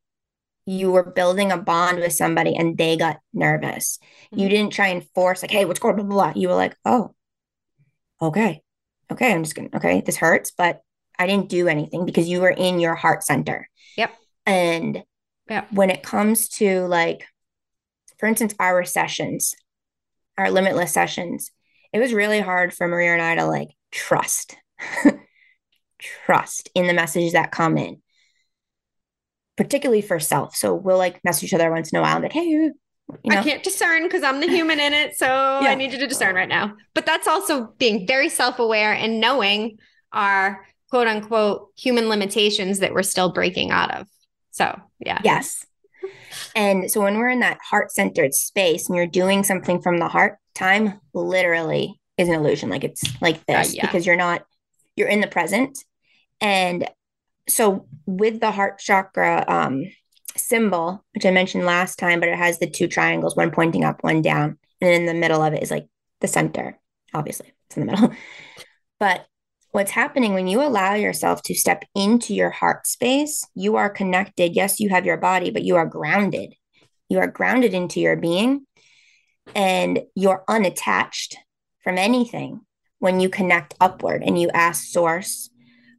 [0.66, 3.98] you were building a bond with somebody and they got nervous.
[4.26, 4.40] Mm-hmm.
[4.40, 6.06] You didn't try and force, like, hey, what's going on?
[6.06, 6.40] Blah, blah, blah.
[6.40, 7.14] You were like, oh,
[8.20, 8.62] okay.
[9.10, 9.32] Okay.
[9.32, 10.82] I'm just going to, okay, this hurts, but
[11.22, 13.68] I didn't do anything because you were in your heart center.
[13.96, 14.14] Yep.
[14.46, 15.04] And
[15.70, 17.26] when it comes to like,
[18.18, 19.54] for instance, our sessions,
[20.38, 21.50] our limitless sessions,
[21.92, 24.56] it was really hard for Maria and I to like trust,
[25.98, 28.02] trust in the messages that come in
[29.56, 30.56] particularly for self.
[30.56, 32.72] So we'll like message each other once in a while, and like, hey, you
[33.24, 33.38] know.
[33.38, 35.16] I can't discern because I'm the human in it.
[35.16, 35.68] So yeah.
[35.68, 36.74] I need you to discern right now.
[36.94, 39.78] But that's also being very self aware and knowing
[40.12, 44.06] our quote unquote human limitations that we're still breaking out of.
[44.50, 45.22] So, yeah.
[45.24, 45.64] Yes.
[46.54, 50.08] And so when we're in that heart centered space and you're doing something from the
[50.08, 52.68] heart, time literally is an illusion.
[52.68, 53.86] Like it's like uh, this uh, yeah.
[53.86, 54.44] because you're not,
[54.94, 55.78] you're in the present.
[56.42, 56.86] And
[57.48, 59.86] so with the heart chakra um,
[60.36, 64.04] symbol, which I mentioned last time, but it has the two triangles, one pointing up,
[64.04, 65.86] one down, and in the middle of it is like
[66.20, 66.78] the center.
[67.14, 68.12] Obviously, it's in the middle.
[69.00, 69.26] but
[69.72, 74.54] what's happening when you allow yourself to step into your heart space, you are connected.
[74.54, 76.54] Yes, you have your body, but you are grounded.
[77.08, 78.66] You are grounded into your being
[79.54, 81.36] and you're unattached
[81.82, 82.60] from anything
[82.98, 85.50] when you connect upward and you ask source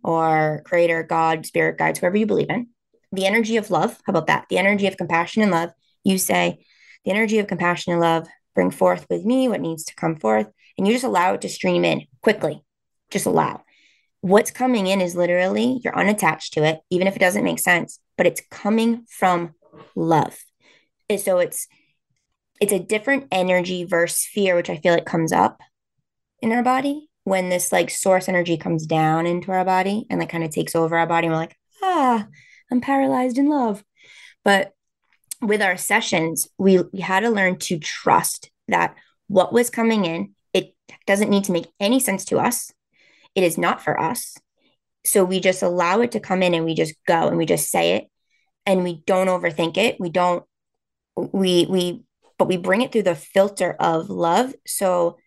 [0.04, 2.68] or creator, God, spirit guides, whoever you believe in.
[3.12, 4.46] The energy of love, how about that?
[4.50, 5.72] The energy of compassion and love.
[6.04, 6.66] You say,
[7.06, 10.48] the energy of compassion and love, bring forth with me what needs to come forth.
[10.78, 12.64] And you just allow it to stream in quickly.
[13.14, 13.64] Just allow.
[14.22, 18.00] What's coming in is literally you're unattached to it, even if it doesn't make sense,
[18.18, 19.54] but it's coming from
[19.96, 20.38] love.
[21.10, 21.68] And so it's
[22.60, 25.62] it's a different energy versus fear, which I feel like comes up
[26.42, 30.30] in our body when this like source energy comes down into our body and like
[30.30, 32.28] kind of takes over our body, And we're like, ah,
[32.72, 33.84] I'm paralyzed in love.
[34.44, 34.74] But
[35.42, 38.96] with our sessions, we, we had to learn to trust that
[39.28, 40.74] what was coming in, it
[41.06, 42.72] doesn't need to make any sense to us.
[43.36, 44.36] It is not for us.
[45.06, 47.70] So we just allow it to come in and we just go and we just
[47.70, 48.06] say it
[48.66, 50.00] and we don't overthink it.
[50.00, 50.46] We don't,
[51.16, 52.04] we, we,
[52.38, 54.54] but we bring it through the filter of love.
[54.66, 55.18] So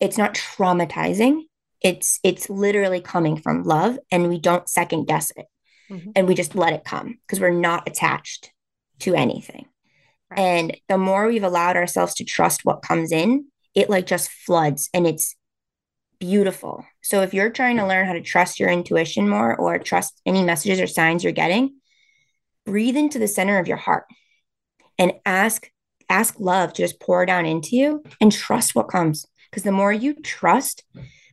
[0.00, 1.42] it's not traumatizing
[1.80, 5.46] it's it's literally coming from love and we don't second guess it
[5.90, 6.10] mm-hmm.
[6.16, 8.50] and we just let it come because we're not attached
[8.98, 9.66] to anything
[10.30, 10.40] right.
[10.40, 14.90] and the more we've allowed ourselves to trust what comes in it like just floods
[14.92, 15.36] and it's
[16.20, 16.84] beautiful.
[17.02, 20.42] So if you're trying to learn how to trust your intuition more or trust any
[20.42, 21.74] messages or signs you're getting
[22.68, 24.04] breathe into the center of your heart
[24.98, 25.70] and ask
[26.10, 29.26] ask love to just pour down into you and trust what comes.
[29.50, 30.84] Because the more you trust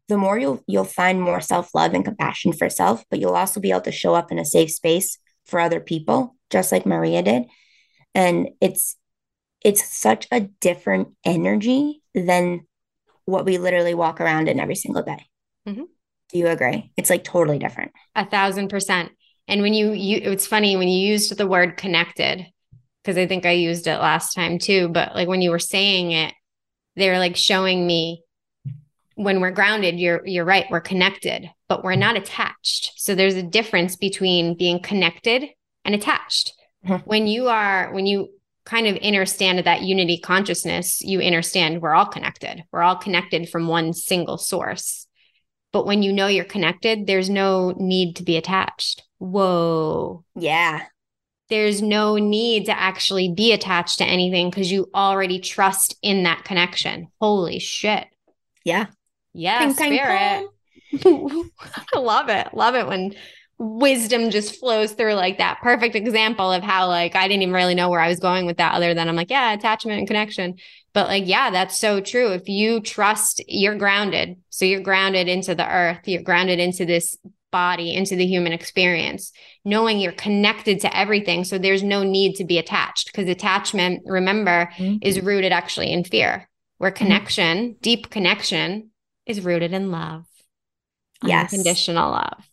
[0.07, 3.71] the more you'll you'll find more self-love and compassion for self but you'll also be
[3.71, 7.43] able to show up in a safe space for other people just like maria did.
[8.13, 8.95] And it's
[9.61, 12.65] it's such a different energy than
[13.25, 15.25] what we literally walk around in every single day.
[15.67, 15.83] Mm-hmm.
[16.29, 16.91] do you agree?
[16.95, 17.91] It's like totally different.
[18.15, 19.11] A thousand percent.
[19.47, 22.45] And when you you it's funny when you used the word connected
[23.03, 26.11] because i think i used it last time too but like when you were saying
[26.11, 26.33] it
[26.95, 28.23] they're like showing me
[29.13, 32.93] when we're grounded you're you're right we're connected but we're not attached.
[32.95, 35.45] So there's a difference between being connected
[35.83, 36.53] and attached.
[36.85, 37.09] Mm-hmm.
[37.09, 38.29] when you are when you
[38.65, 43.67] kind of understand that unity consciousness you understand we're all connected we're all connected from
[43.67, 45.07] one single source
[45.71, 50.81] but when you know you're connected there's no need to be attached whoa yeah
[51.49, 56.43] there's no need to actually be attached to anything because you already trust in that
[56.43, 57.07] connection.
[57.21, 58.07] Holy shit.
[58.63, 58.87] Yeah.
[59.33, 60.47] Yeah, spirit.
[61.05, 62.47] I love it.
[62.53, 63.13] Love it when
[63.57, 67.75] wisdom just flows through like that perfect example of how like I didn't even really
[67.75, 70.55] know where I was going with that other than I'm like, yeah, attachment and connection.
[70.93, 72.31] But like, yeah, that's so true.
[72.31, 74.37] If you trust, you're grounded.
[74.49, 77.17] So you're grounded into the earth, you're grounded into this
[77.51, 79.31] body, into the human experience,
[79.63, 81.45] knowing you're connected to everything.
[81.45, 84.97] So there's no need to be attached because attachment, remember, mm-hmm.
[85.01, 87.05] is rooted actually in fear, where mm-hmm.
[87.05, 87.77] connection, mm-hmm.
[87.81, 88.89] deep connection,
[89.25, 90.25] is rooted in love.
[91.23, 91.53] Yes.
[91.53, 92.43] Unconditional love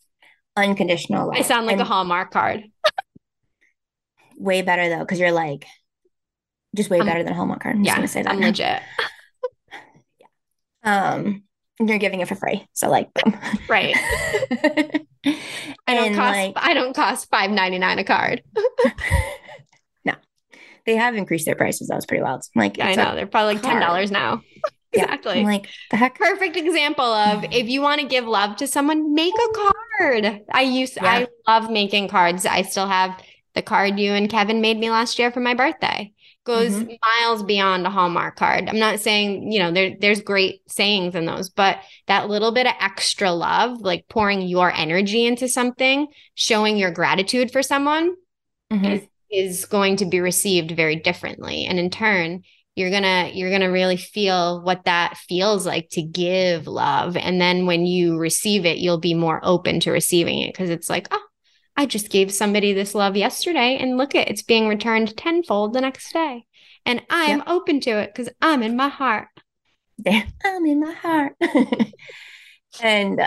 [0.55, 1.35] unconditional love.
[1.37, 2.63] I sound like and a Hallmark card.
[4.37, 5.65] way better though, because you're like
[6.75, 7.75] just way better than a Hallmark card.
[7.75, 8.31] I'm yeah, just gonna say that.
[8.31, 8.81] I'm legit.
[10.83, 11.11] yeah.
[11.13, 11.43] Um,
[11.79, 13.37] you're giving it for free, so like, boom.
[13.67, 13.95] right.
[15.85, 16.37] I don't cost.
[16.37, 18.43] Like, I don't cost five ninety nine a card.
[20.05, 20.13] no,
[20.85, 21.87] they have increased their prices.
[21.87, 22.43] That was pretty wild.
[22.55, 24.41] Like, I know they're probably like ten dollars now.
[24.93, 25.39] Exactly.
[25.39, 26.17] Yeah, like the heck.
[26.17, 30.41] Perfect example of if you want to give love to someone, make a card.
[30.51, 31.27] I used yeah.
[31.47, 32.45] I love making cards.
[32.45, 33.19] I still have
[33.53, 36.11] the card you and Kevin made me last year for my birthday.
[36.45, 36.93] Goes mm-hmm.
[37.21, 38.67] miles beyond a Hallmark card.
[38.67, 41.77] I'm not saying, you know, there, there's great sayings in those, but
[42.07, 47.49] that little bit of extra love, like pouring your energy into something, showing your gratitude
[47.49, 48.15] for someone
[48.69, 48.85] mm-hmm.
[48.85, 51.65] is, is going to be received very differently.
[51.65, 52.43] And in turn,
[52.75, 57.15] you're gonna you're gonna really feel what that feels like to give love.
[57.15, 60.89] And then when you receive it you'll be more open to receiving it because it's
[60.89, 61.23] like oh
[61.77, 65.81] i just gave somebody this love yesterday and look at it's being returned tenfold the
[65.81, 66.45] next day.
[66.85, 67.47] And i'm yep.
[67.47, 69.27] open to it because i'm in my heart.
[70.07, 71.33] I'm in my heart.
[72.81, 73.21] And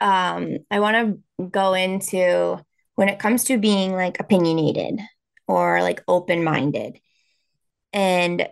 [0.00, 0.96] um i want
[1.38, 2.58] to go into
[2.94, 5.00] when it comes to being like opinionated
[5.46, 6.98] or like open-minded.
[7.92, 8.46] And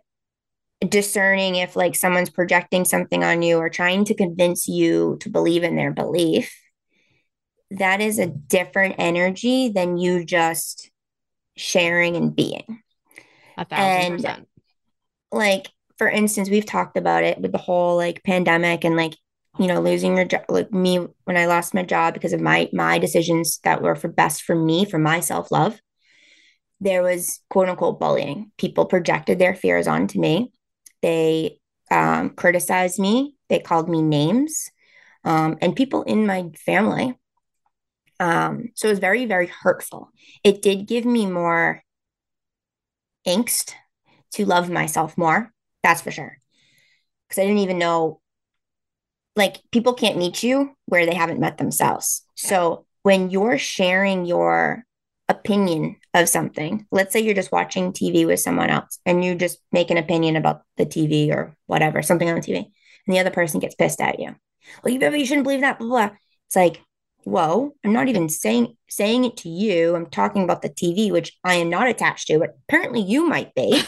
[0.87, 5.65] discerning if like someone's projecting something on you or trying to convince you to believe
[5.65, 6.55] in their belief
[7.71, 10.91] that is a different energy than you just
[11.57, 12.83] sharing and being.
[13.57, 14.49] A thousand and, percent.
[15.33, 19.15] like for instance we've talked about it with the whole like pandemic and like
[19.59, 22.69] you know losing your job like me when i lost my job because of my
[22.73, 25.81] my decisions that were for best for me for my self-love
[26.81, 28.53] there was quote unquote bullying.
[28.57, 30.53] People projected their fears onto me
[31.03, 33.37] they um, criticized me.
[33.49, 34.71] They called me names,
[35.25, 37.19] um, and people in my family.
[38.21, 40.11] Um, so it was very, very hurtful.
[40.43, 41.83] It did give me more
[43.27, 43.75] angst
[44.33, 45.53] to love myself more.
[45.83, 46.39] That's for sure.
[47.29, 48.21] Because I didn't even know,
[49.37, 52.23] like, people can't meet you where they haven't met themselves.
[52.35, 54.85] So when you're sharing your
[55.39, 56.87] opinion of something.
[56.91, 60.37] Let's say you're just watching TV with someone else and you just make an opinion
[60.37, 64.01] about the TV or whatever, something on the TV, and the other person gets pissed
[64.01, 64.35] at you.
[64.83, 66.17] Well, you, you shouldn't believe that, blah, blah.
[66.47, 66.83] It's like,
[67.25, 69.95] whoa, I'm not even saying saying it to you.
[69.95, 73.55] I'm talking about the TV, which I am not attached to, but apparently you might
[73.55, 73.83] be.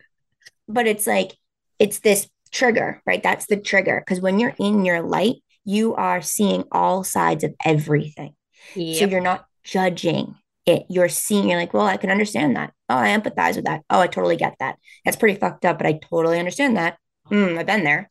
[0.68, 1.32] but it's like,
[1.78, 3.22] it's this trigger, right?
[3.22, 4.02] That's the trigger.
[4.04, 8.34] Because when you're in your light, you are seeing all sides of everything.
[8.74, 8.98] Yep.
[8.98, 10.36] So you're not judging
[10.70, 12.72] it you're seeing you're like well i can understand that.
[12.88, 13.82] Oh i empathize with that.
[13.90, 14.76] Oh i totally get that.
[15.04, 16.98] That's pretty fucked up but i totally understand that.
[17.30, 18.10] Mm, i've been there.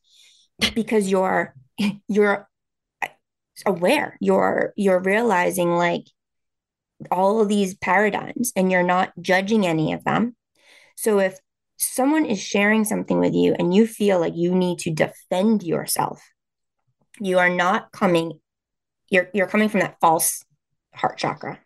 [0.76, 1.54] Because you're
[2.08, 2.48] you're
[3.66, 4.18] aware.
[4.20, 6.06] You're you're realizing like
[7.12, 10.36] all of these paradigms and you're not judging any of them.
[10.98, 11.40] So if
[11.78, 16.22] someone is sharing something with you and you feel like you need to defend yourself
[17.20, 18.40] you are not coming
[19.10, 20.44] you're you're coming from that false
[20.94, 21.60] heart chakra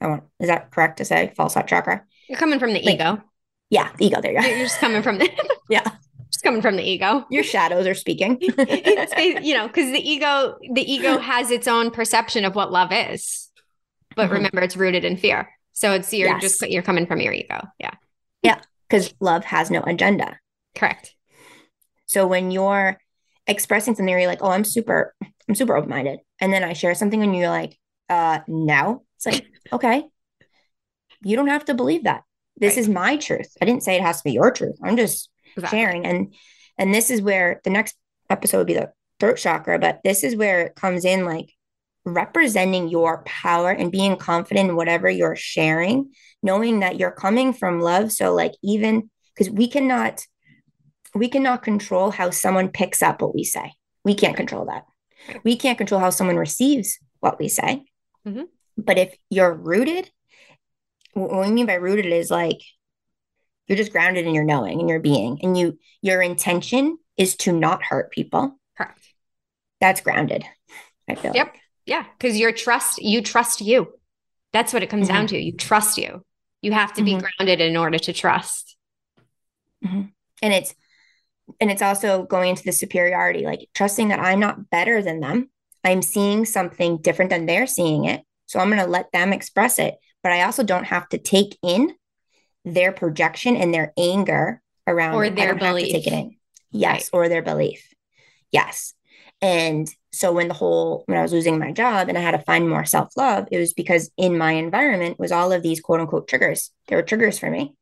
[0.00, 2.04] I want is that correct to say false heart chakra?
[2.28, 3.22] You're coming from the like, ego.
[3.70, 4.20] Yeah, the ego.
[4.20, 4.46] There you go.
[4.46, 5.30] You're just coming from the
[5.68, 5.88] yeah.
[6.30, 7.24] Just coming from the ego.
[7.30, 8.38] Your shadows are speaking.
[8.40, 13.48] you know, because the ego, the ego has its own perception of what love is,
[14.14, 14.34] but mm-hmm.
[14.34, 15.50] remember, it's rooted in fear.
[15.72, 16.40] So it's you're yes.
[16.40, 17.60] just you're coming from your ego.
[17.78, 17.94] Yeah.
[18.42, 20.38] Yeah, because love has no agenda.
[20.74, 21.14] Correct.
[22.06, 22.98] So when you're
[23.46, 25.14] expressing something, you're like, "Oh, I'm super,
[25.48, 29.26] I'm super open minded," and then I share something, and you're like, "Uh, no." It's
[29.26, 30.04] like, okay,
[31.22, 32.22] you don't have to believe that.
[32.56, 32.80] This right.
[32.80, 33.54] is my truth.
[33.60, 34.76] I didn't say it has to be your truth.
[34.82, 35.78] I'm just exactly.
[35.78, 36.06] sharing.
[36.06, 36.34] And
[36.78, 37.96] and this is where the next
[38.30, 41.52] episode would be the throat chakra, but this is where it comes in like
[42.04, 46.12] representing your power and being confident in whatever you're sharing,
[46.42, 48.12] knowing that you're coming from love.
[48.12, 50.24] So like even because we cannot
[51.14, 53.72] we cannot control how someone picks up what we say.
[54.04, 54.84] We can't control that.
[55.44, 57.84] We can't control how someone receives what we say.
[58.26, 58.44] Mm-hmm.
[58.84, 60.10] But if you're rooted,
[61.12, 62.60] what we mean by rooted is like
[63.66, 67.52] you're just grounded in your knowing and your being, and you your intention is to
[67.52, 68.58] not hurt people.
[68.76, 69.14] Correct.
[69.80, 70.44] That's grounded.
[71.08, 71.32] I feel.
[71.34, 71.46] Yep.
[71.46, 71.60] Like.
[71.86, 73.92] Yeah, because your trust, you trust you.
[74.52, 75.16] That's what it comes mm-hmm.
[75.16, 75.38] down to.
[75.38, 76.24] You trust you.
[76.62, 77.26] You have to be mm-hmm.
[77.38, 78.76] grounded in order to trust.
[79.84, 80.02] Mm-hmm.
[80.42, 80.74] And it's
[81.60, 85.50] and it's also going into the superiority, like trusting that I'm not better than them.
[85.82, 88.22] I'm seeing something different than they're seeing it.
[88.50, 89.94] So I'm going to let them express it.
[90.24, 91.94] But I also don't have to take in
[92.64, 95.92] their projection and their anger around or their belief.
[95.92, 96.36] take it in.
[96.72, 97.18] Yes, right.
[97.18, 97.86] or their belief.
[98.50, 98.92] Yes.
[99.40, 102.42] And so when the whole when I was losing my job and I had to
[102.42, 106.26] find more self-love, it was because in my environment was all of these quote unquote
[106.26, 106.72] triggers.
[106.88, 107.76] There were triggers for me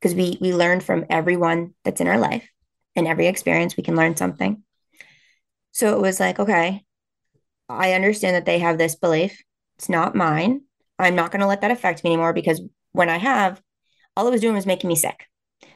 [0.00, 2.48] because we we learn from everyone that's in our life
[2.96, 4.62] and every experience we can learn something.
[5.72, 6.84] So it was like, okay,
[7.68, 9.42] I understand that they have this belief.
[9.78, 10.62] It's not mine.
[10.98, 12.62] I'm not going to let that affect me anymore because
[12.92, 13.60] when I have,
[14.16, 15.26] all it was doing was making me sick.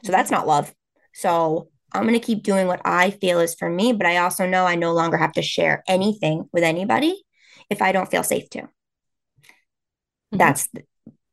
[0.03, 0.73] So that's not love.
[1.13, 4.47] So I'm going to keep doing what I feel is for me, but I also
[4.47, 7.21] know I no longer have to share anything with anybody
[7.69, 8.59] if I don't feel safe to.
[8.61, 10.37] Mm-hmm.
[10.37, 10.69] That's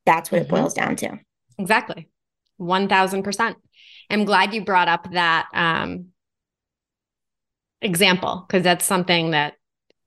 [0.05, 0.55] that's what mm-hmm.
[0.55, 1.19] it boils down to.
[1.59, 2.09] Exactly.
[2.61, 3.55] 1000%.
[4.11, 6.07] I'm glad you brought up that um,
[7.81, 9.55] example because that's something that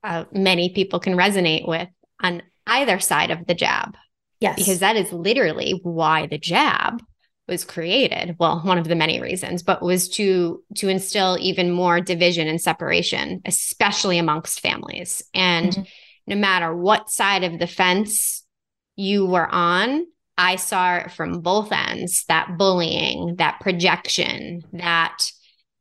[0.02, 1.88] uh, many people can resonate with
[2.20, 3.96] on either side of the jab.
[4.40, 4.56] Yes.
[4.56, 7.02] Because that is literally why the jab
[7.48, 12.00] was created well one of the many reasons but was to to instill even more
[12.00, 15.82] division and separation especially amongst families and mm-hmm.
[16.28, 18.44] no matter what side of the fence
[18.94, 20.06] you were on
[20.38, 25.18] i saw it from both ends that bullying that projection that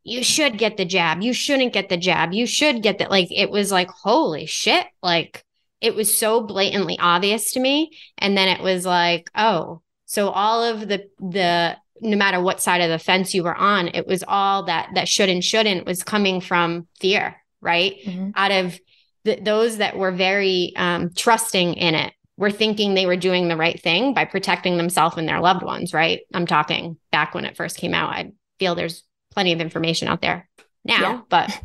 [0.03, 3.27] you should get the jab you shouldn't get the jab you should get that like
[3.31, 5.45] it was like holy shit like
[5.81, 10.63] it was so blatantly obvious to me and then it was like oh so all
[10.63, 14.23] of the the no matter what side of the fence you were on, it was
[14.27, 17.95] all that that should and shouldn't was coming from fear, right?
[18.03, 18.31] Mm-hmm.
[18.35, 18.79] Out of
[19.23, 23.55] the, those that were very um, trusting in it, were thinking they were doing the
[23.55, 26.21] right thing by protecting themselves and their loved ones, right?
[26.33, 28.09] I'm talking back when it first came out.
[28.09, 30.49] I feel there's plenty of information out there
[30.83, 31.21] now, yeah.
[31.29, 31.61] but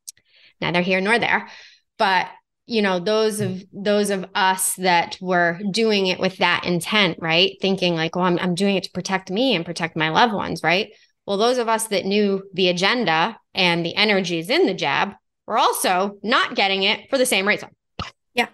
[0.60, 1.48] neither here nor there.
[1.96, 2.28] But
[2.70, 7.56] you know those of those of us that were doing it with that intent right?
[7.60, 10.62] Thinking like well I'm, I'm doing it to protect me and protect my loved ones
[10.62, 10.90] right?
[11.26, 15.14] Well those of us that knew the agenda and the energies in the jab
[15.46, 17.70] were also not getting it for the same reason.
[18.34, 18.48] Yeah.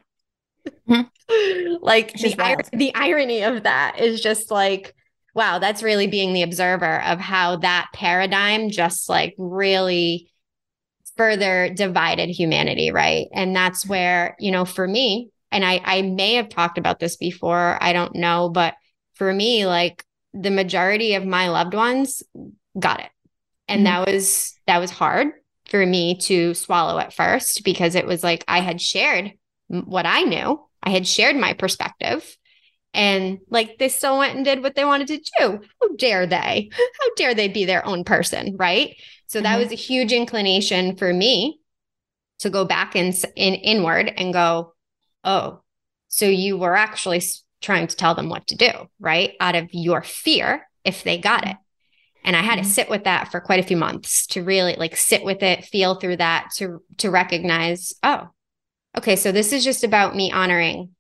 [1.28, 4.94] Like the, the irony of that is just like
[5.34, 10.30] wow that's really being the observer of how that paradigm just like really
[11.16, 13.26] further divided humanity, right?
[13.32, 17.16] And that's where, you know, for me, and I, I may have talked about this
[17.16, 18.74] before, I don't know, but
[19.14, 20.04] for me, like
[20.34, 22.22] the majority of my loved ones
[22.78, 23.10] got it.
[23.68, 24.04] And mm-hmm.
[24.04, 25.28] that was that was hard
[25.68, 29.32] for me to swallow at first because it was like I had shared
[29.68, 30.60] what I knew.
[30.82, 32.36] I had shared my perspective
[32.96, 35.60] and like they still went and did what they wanted to do.
[35.80, 36.70] How dare they?
[37.00, 38.96] How dare they be their own person, right?
[39.26, 39.62] So that mm-hmm.
[39.62, 41.60] was a huge inclination for me
[42.40, 44.74] to go back in, in inward and go,
[45.24, 45.62] oh,
[46.08, 47.22] so you were actually
[47.60, 48.70] trying to tell them what to do,
[49.00, 49.32] right?
[49.40, 51.56] Out of your fear if they got it.
[52.24, 52.68] And I had mm-hmm.
[52.68, 55.64] to sit with that for quite a few months to really like sit with it,
[55.64, 58.30] feel through that to to recognize, oh,
[58.96, 60.90] okay, so this is just about me honoring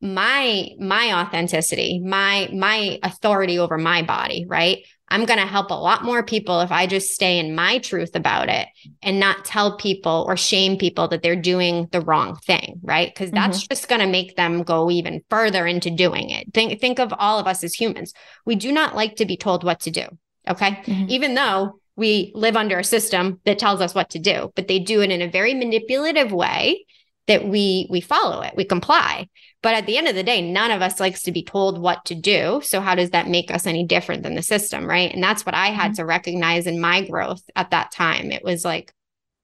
[0.00, 4.78] my my authenticity, my my authority over my body, right?
[5.12, 8.16] I'm going to help a lot more people if I just stay in my truth
[8.16, 8.66] about it
[9.02, 13.12] and not tell people or shame people that they're doing the wrong thing, right?
[13.12, 13.74] Because that's mm-hmm.
[13.74, 16.54] just going to make them go even further into doing it.
[16.54, 18.14] Think think of all of us as humans.
[18.46, 20.06] We do not like to be told what to do,
[20.48, 20.80] okay?
[20.86, 21.10] Mm-hmm.
[21.10, 24.78] Even though we live under a system that tells us what to do, but they
[24.78, 26.86] do it in a very manipulative way
[27.26, 29.28] that we we follow it, we comply.
[29.62, 32.04] But at the end of the day, none of us likes to be told what
[32.06, 32.60] to do.
[32.64, 35.12] So how does that make us any different than the system, right?
[35.12, 36.02] And that's what I had mm-hmm.
[36.02, 38.32] to recognize in my growth at that time.
[38.32, 38.92] It was like,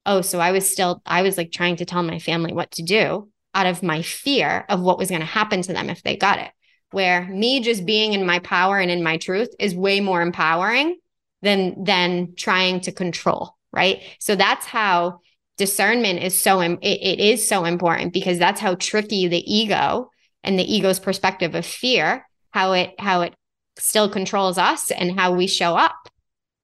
[0.05, 2.83] oh, so I was still I was like trying to tell my family what to
[2.83, 6.17] do out of my fear of what was going to happen to them if they
[6.17, 6.51] got it.
[6.91, 10.99] Where me just being in my power and in my truth is way more empowering
[11.43, 14.03] than than trying to control, right?
[14.19, 15.21] So that's how
[15.59, 20.09] discernment is so it, it is so important because that's how tricky the ego
[20.43, 23.35] and the ego's perspective of fear how it how it
[23.79, 26.09] still controls us and how we show up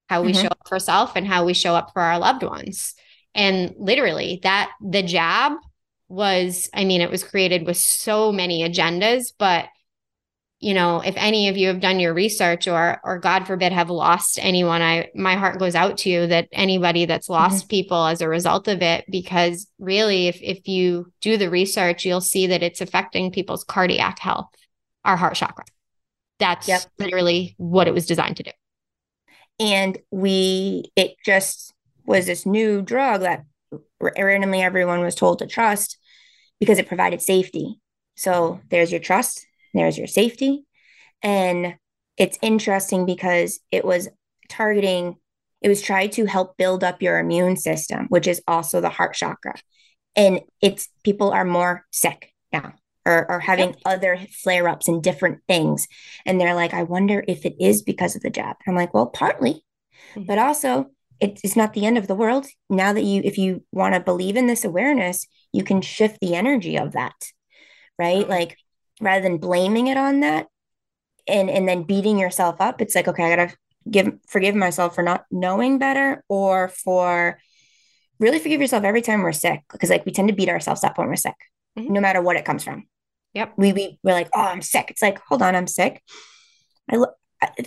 [0.07, 0.43] how we mm-hmm.
[0.43, 2.95] show up for self and how we show up for our loved ones
[3.35, 5.53] and literally that the jab
[6.07, 9.65] was i mean it was created with so many agendas but
[10.65, 13.91] you know, if any of you have done your research or or God forbid have
[13.91, 17.33] lost anyone, I my heart goes out to you that anybody that's mm-hmm.
[17.33, 17.69] lost mm-hmm.
[17.69, 22.19] people as a result of it, because really if if you do the research, you'll
[22.19, 24.49] see that it's affecting people's cardiac health,
[25.03, 25.65] our heart chakra.
[26.39, 26.81] That's yep.
[26.97, 28.51] literally what it was designed to do.
[29.59, 31.75] And we it just
[32.07, 33.45] was this new drug that
[34.01, 35.99] randomly everyone was told to trust
[36.59, 37.79] because it provided safety.
[38.15, 39.45] So there's your trust,
[39.77, 40.65] there's your safety.
[41.21, 41.75] And
[42.17, 44.09] it's interesting because it was
[44.49, 45.15] targeting,
[45.61, 49.15] it was trying to help build up your immune system, which is also the heart
[49.15, 49.55] chakra.
[50.15, 52.73] And it's people are more sick now
[53.05, 53.77] or, or having yep.
[53.85, 55.87] other flare ups and different things.
[56.25, 58.55] And they're like, I wonder if it is because of the jab.
[58.67, 59.63] I'm like, well, partly,
[60.15, 60.23] mm-hmm.
[60.23, 62.47] but also it's not the end of the world.
[62.69, 66.35] Now that you, if you want to believe in this awareness, you can shift the
[66.35, 67.15] energy of that,
[67.97, 68.27] right?
[68.27, 68.57] Like
[69.01, 70.47] rather than blaming it on that
[71.27, 73.55] and and then beating yourself up, it's like, okay, I gotta
[73.89, 77.39] give forgive myself for not knowing better or for
[78.19, 80.97] really forgive yourself every time we're sick because like we tend to beat ourselves up
[80.97, 81.35] when we're sick,
[81.77, 81.93] mm-hmm.
[81.93, 82.87] no matter what it comes from.
[83.33, 83.53] Yep.
[83.57, 84.89] We, we we're like, oh, I'm sick.
[84.89, 86.01] It's like, hold on, I'm sick.
[86.89, 86.97] I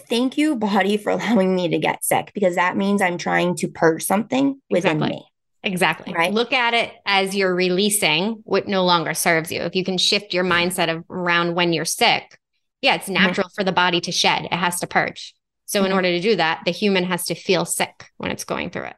[0.08, 3.68] thank you, body, for allowing me to get sick because that means I'm trying to
[3.68, 5.18] purge something within exactly.
[5.18, 5.26] me.
[5.62, 6.12] Exactly.
[6.12, 6.32] Right.
[6.32, 9.62] Look at it as you're releasing what no longer serves you.
[9.62, 12.38] If you can shift your mindset of, around when you're sick,
[12.80, 13.14] yeah, it's mm-hmm.
[13.14, 13.60] natural mm-hmm.
[13.60, 14.44] for the body to shed.
[14.44, 15.34] It has to purge.
[15.66, 15.86] So, mm-hmm.
[15.86, 18.84] in order to do that, the human has to feel sick when it's going through
[18.84, 18.96] it.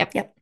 [0.00, 0.14] Yep.
[0.14, 0.34] Yep.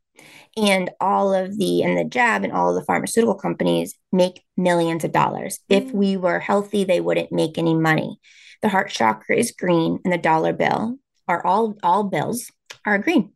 [0.57, 5.05] And all of the, and the jab and all of the pharmaceutical companies make millions
[5.05, 5.61] of dollars.
[5.71, 5.89] Mm-hmm.
[5.89, 8.19] If we were healthy, they wouldn't make any money.
[8.63, 10.97] The heart chakra is green and the dollar bill
[11.29, 12.51] are all all bills
[12.85, 13.33] are green.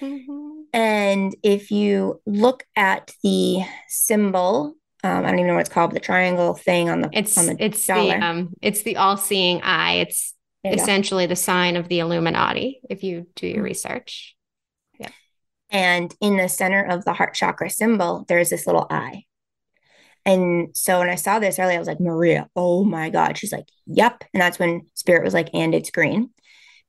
[0.00, 0.43] Mm-hmm.
[0.74, 5.92] And if you look at the symbol, um, I don't even know what it's called,
[5.92, 8.18] the triangle thing on the it's on the it's dollar.
[8.18, 9.98] the um it's the all-seeing eye.
[10.00, 11.28] It's essentially go.
[11.28, 12.80] the sign of the Illuminati.
[12.90, 13.64] If you do your mm-hmm.
[13.66, 14.34] research,
[14.98, 15.10] yeah.
[15.70, 19.26] And in the center of the heart chakra symbol, there's this little eye.
[20.26, 23.38] And so when I saw this earlier, I was like, Maria, oh my God.
[23.38, 24.24] She's like, yep.
[24.32, 26.30] And that's when Spirit was like, and it's green.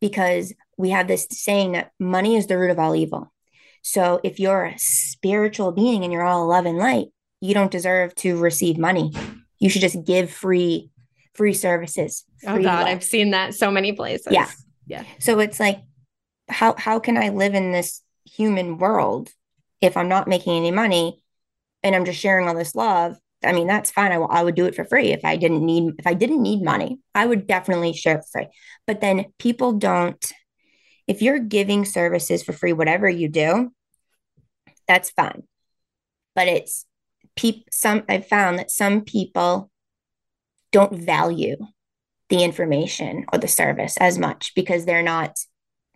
[0.01, 3.31] Because we have this saying that money is the root of all evil.
[3.87, 7.07] So if you're a spiritual being and you're all love and light,
[7.39, 9.11] you don't deserve to receive money.
[9.59, 10.89] You should just give free,
[11.33, 12.25] free services.
[12.45, 12.87] Oh free oh God, love.
[12.87, 14.27] I've seen that so many places.
[14.31, 14.49] Yeah.
[14.87, 15.03] Yeah.
[15.19, 15.79] So it's like,
[16.49, 19.29] how how can I live in this human world
[19.81, 21.21] if I'm not making any money
[21.81, 24.11] and I'm just sharing all this love I mean, that's fine.
[24.11, 26.63] I, I would do it for free if I didn't need if I didn't need
[26.63, 26.99] money.
[27.13, 28.47] I would definitely share it for free.
[28.87, 30.33] But then people don't.
[31.07, 33.71] If you're giving services for free, whatever you do,
[34.87, 35.43] that's fine.
[36.33, 36.85] But it's
[37.35, 37.63] people.
[37.71, 39.69] Some I've found that some people
[40.71, 41.57] don't value
[42.29, 45.37] the information or the service as much because they're not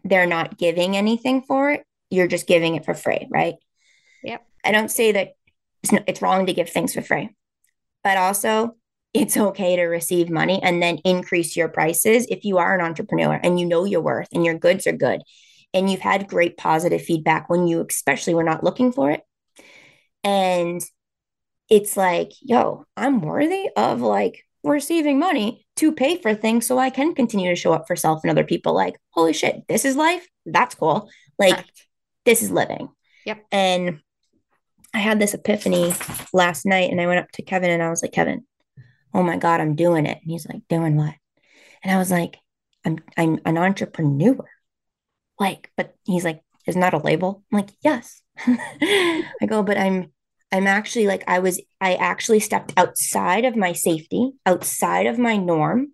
[0.03, 1.83] they're not giving anything for it.
[2.09, 3.55] You're just giving it for free, right?
[4.23, 4.45] Yep.
[4.63, 5.29] I don't say that
[5.83, 7.29] it's, it's wrong to give things for free
[8.03, 8.75] but also
[9.13, 13.39] it's okay to receive money and then increase your prices if you are an entrepreneur
[13.41, 15.21] and you know your worth and your goods are good
[15.73, 19.21] and you've had great positive feedback when you especially were not looking for it.
[20.23, 20.81] And
[21.69, 26.89] it's like yo i'm worthy of like receiving money to pay for things so i
[26.89, 29.95] can continue to show up for self and other people like holy shit this is
[29.95, 30.27] life.
[30.45, 31.09] That's cool.
[31.37, 31.65] Like
[32.25, 32.89] this is living.
[33.25, 33.45] Yep.
[33.51, 33.99] And
[34.93, 35.93] I had this epiphany
[36.33, 38.45] last night and I went up to Kevin and I was like, Kevin,
[39.13, 40.19] oh my God, I'm doing it.
[40.21, 41.15] And he's like, doing what?
[41.83, 42.37] And I was like,
[42.85, 44.47] I'm I'm an entrepreneur.
[45.39, 47.43] Like, but he's like, isn't that a label?
[47.51, 48.21] I'm like, yes.
[48.37, 50.11] I go, but I'm
[50.51, 55.37] I'm actually like I was I actually stepped outside of my safety, outside of my
[55.37, 55.93] norm.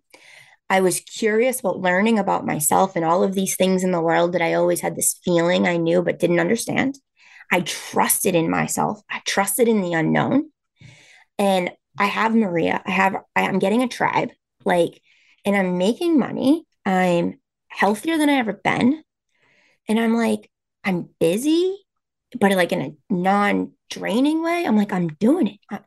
[0.70, 4.34] I was curious about learning about myself and all of these things in the world
[4.34, 6.98] that I always had this feeling I knew but didn't understand.
[7.52, 9.02] I trusted in myself.
[9.10, 10.52] I trusted in the unknown.
[11.38, 12.82] And I have Maria.
[12.86, 14.32] I have, I'm getting a tribe,
[14.64, 15.02] like,
[15.46, 16.66] and I'm making money.
[16.86, 19.04] I'm healthier than I ever been.
[19.88, 20.50] And I'm like,
[20.84, 21.78] I'm busy,
[22.40, 24.66] but like in a non draining way.
[24.66, 25.60] I'm like, I'm doing it.
[25.70, 25.80] I,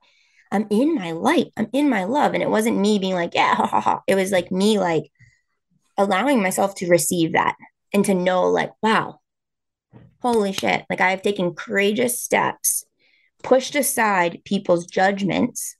[0.50, 1.48] I'm in my light.
[1.56, 2.34] I'm in my love.
[2.34, 4.00] And it wasn't me being like, yeah, ha, ha, ha.
[4.06, 5.10] It was like me, like
[5.96, 7.56] allowing myself to receive that
[7.92, 9.20] and to know, like, wow,
[10.22, 12.84] holy shit, like I have taken courageous steps,
[13.42, 15.76] pushed aside people's judgments,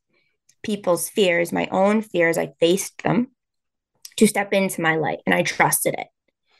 [0.62, 2.38] people's fears, my own fears.
[2.38, 3.28] I faced them
[4.16, 6.08] to step into my light and I trusted it.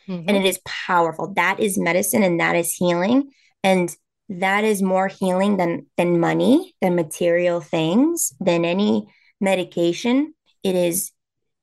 [0.08, 0.28] Mm-hmm.
[0.28, 1.34] And it is powerful.
[1.34, 3.30] That is medicine and that is healing.
[3.62, 3.94] And
[4.28, 9.06] that is more healing than than money, than material things, than any
[9.40, 10.34] medication.
[10.62, 11.12] It is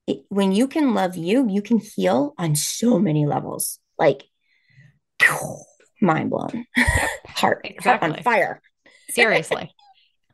[0.06, 3.78] it, when you can love you, you can heal on so many levels.
[3.98, 4.24] Like,
[6.00, 6.66] mind blown,
[7.26, 8.08] heart, exactly.
[8.08, 8.62] heart on fire.
[9.10, 9.72] Seriously.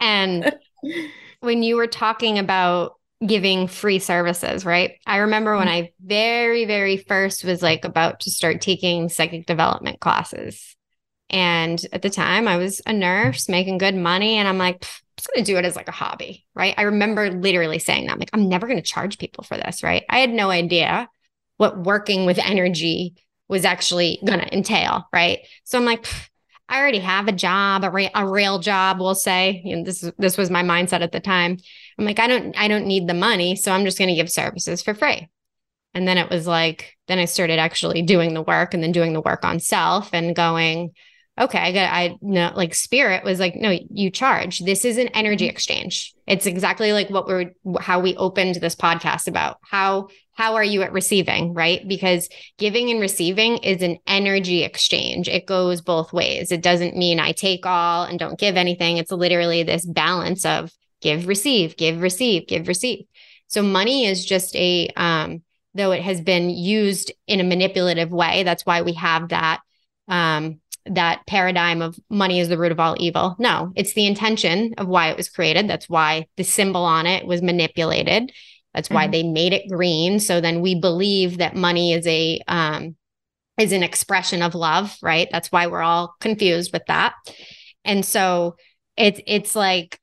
[0.01, 0.55] and
[1.43, 4.93] when you were talking about giving free services, right?
[5.07, 5.85] I remember when mm-hmm.
[5.85, 10.77] I very, very first was like about to start taking psychic development classes.
[11.31, 14.35] And at the time, I was a nurse making good money.
[14.35, 16.75] And I'm like, I'm just going to do it as like a hobby, right?
[16.77, 19.83] I remember literally saying that, I'm like, I'm never going to charge people for this,
[19.83, 20.05] right?
[20.09, 21.09] I had no idea
[21.57, 23.15] what working with energy
[23.49, 25.41] was actually going to entail, right?
[25.65, 26.07] So I'm like,
[26.73, 29.63] I already have a job, a, ra- a real job, we'll say.
[29.67, 31.59] And this this was my mindset at the time.
[31.99, 34.31] I'm like, I don't I don't need the money, so I'm just going to give
[34.31, 35.29] services for free.
[35.93, 39.13] And then it was like, then I started actually doing the work and then doing
[39.13, 40.93] the work on self and going,
[41.39, 44.61] okay, I got, I know, like spirit was like, no, you charge.
[44.61, 45.53] This is an energy mm-hmm.
[45.53, 46.15] exchange.
[46.27, 49.59] It's exactly like what we're, how we opened this podcast about.
[49.63, 51.87] How, how are you at receiving, right?
[51.87, 52.29] Because
[52.59, 55.29] giving and receiving is an energy exchange.
[55.29, 56.51] It goes both ways.
[56.53, 58.97] It doesn't mean I take all and don't give anything.
[58.97, 63.05] It's literally this balance of give, receive, give, receive, give, receive.
[63.49, 65.43] So money is just a, um,
[65.75, 68.43] though it has been used in a manipulative way.
[68.43, 69.61] That's why we have that
[70.09, 73.37] um, that paradigm of money is the root of all evil.
[73.39, 75.69] No, it's the intention of why it was created.
[75.69, 78.33] That's why the symbol on it was manipulated.
[78.75, 79.13] That's why mm-hmm.
[79.13, 80.19] they made it green.
[80.21, 82.97] So then we believe that money is a um,
[83.59, 85.29] is an expression of love, right?
[85.31, 87.15] That's why we're all confused with that.
[87.85, 88.57] And so
[88.97, 89.99] it's it's like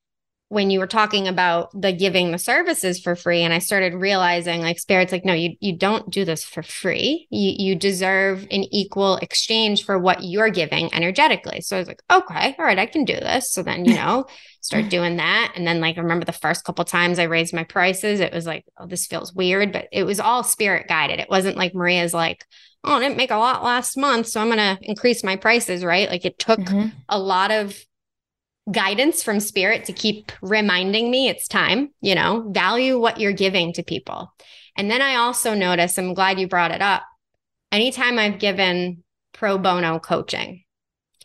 [0.50, 4.62] when you were talking about the giving the services for free and i started realizing
[4.62, 7.28] like spirits like no you you don't do this for free.
[7.30, 11.62] You you deserve an equal exchange for what you're giving energetically.
[11.62, 13.52] So i was like okay all right i can do this.
[13.52, 14.26] So then you know
[14.62, 15.54] start doing that.
[15.56, 18.66] And then like remember the first couple times i raised my prices it was like
[18.78, 21.20] oh this feels weird but it was all spirit guided.
[21.20, 22.46] It wasn't like maria's like
[22.84, 25.84] oh I didn't make a lot last month so i'm going to increase my prices
[25.84, 26.10] right?
[26.10, 26.90] Like it took mm-hmm.
[27.08, 27.78] a lot of
[28.72, 33.74] guidance from spirit to keep reminding me it's time, you know, value what you're giving
[33.74, 34.34] to people.
[34.76, 37.04] And then I also notice, I'm glad you brought it up.
[37.72, 39.04] Anytime I've given
[39.34, 40.64] pro bono coaching,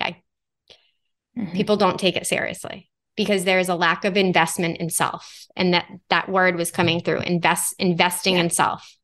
[0.00, 0.22] okay,
[1.38, 1.52] mm-hmm.
[1.52, 5.46] people don't take it seriously because there's a lack of investment in self.
[5.56, 8.42] And that that word was coming through invest investing yeah.
[8.42, 8.96] in self.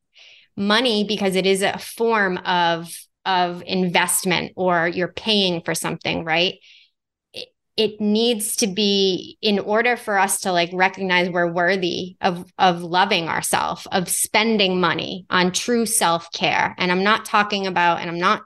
[0.57, 2.93] Money, because it is a form of
[3.25, 6.55] of investment or you're paying for something, right?
[7.77, 12.81] It needs to be in order for us to like recognize we're worthy of of
[12.81, 16.75] loving ourselves of spending money on true self-care.
[16.77, 18.43] And i'm not talking about and i'm not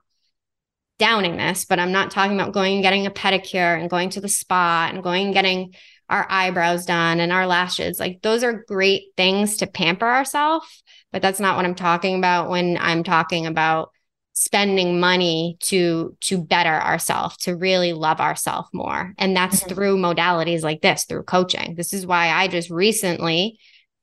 [0.97, 4.21] downing this but i'm not talking about going and getting a pedicure and going to
[4.21, 5.73] the spa and going and getting
[6.07, 7.99] our eyebrows done and our lashes.
[7.99, 10.83] Like those are great things to pamper ourselves
[11.15, 13.89] but that's not what i'm talking about when i'm talking about
[14.35, 19.13] spending money to to better ourselves to really love ourselves more.
[19.17, 19.73] And that's mm-hmm.
[19.73, 21.75] through modalities like this through coaching.
[21.75, 23.57] This is why i just recently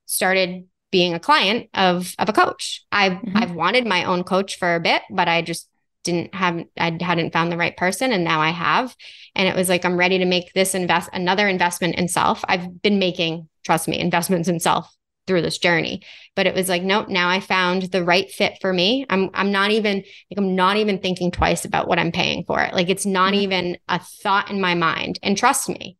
[0.07, 2.83] started being a client of of a coach.
[2.91, 3.37] I've mm-hmm.
[3.37, 5.68] i've wanted my own coach for a bit but i just
[6.03, 8.97] didn't have i hadn't found the right person and now i have.
[9.35, 12.43] And it was like i'm ready to make this invest another investment in self.
[12.49, 14.91] I've been making trust me investments in self
[15.26, 16.02] through this journey.
[16.34, 19.06] But it was like nope now i found the right fit for me.
[19.10, 22.60] I'm i'm not even like i'm not even thinking twice about what i'm paying for
[22.60, 22.74] it.
[22.74, 23.42] Like it's not mm-hmm.
[23.42, 25.18] even a thought in my mind.
[25.22, 25.96] And trust me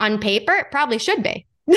[0.00, 1.46] on paper it probably should be.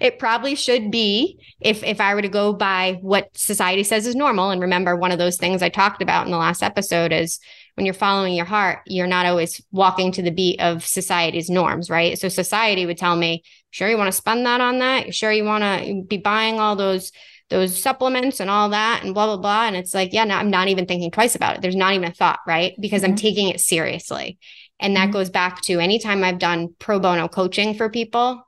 [0.00, 4.14] It probably should be if if i were to go by what society says is
[4.14, 4.50] normal.
[4.50, 7.40] And remember one of those things i talked about in the last episode is
[7.74, 11.88] when you're following your heart, you're not always walking to the beat of society's norms,
[11.88, 12.18] right?
[12.18, 15.06] So society would tell me, sure you want to spend that on that?
[15.06, 17.10] You sure you want to be buying all those
[17.50, 19.66] those supplements and all that and blah blah blah?
[19.66, 21.62] And it's like yeah no, i'm not even thinking twice about it.
[21.62, 22.74] There's not even a thought right?
[22.80, 23.12] Because mm-hmm.
[23.12, 24.38] i'm taking it seriously.
[24.78, 25.12] And that mm-hmm.
[25.12, 28.46] goes back to anytime i've done pro bono coaching for people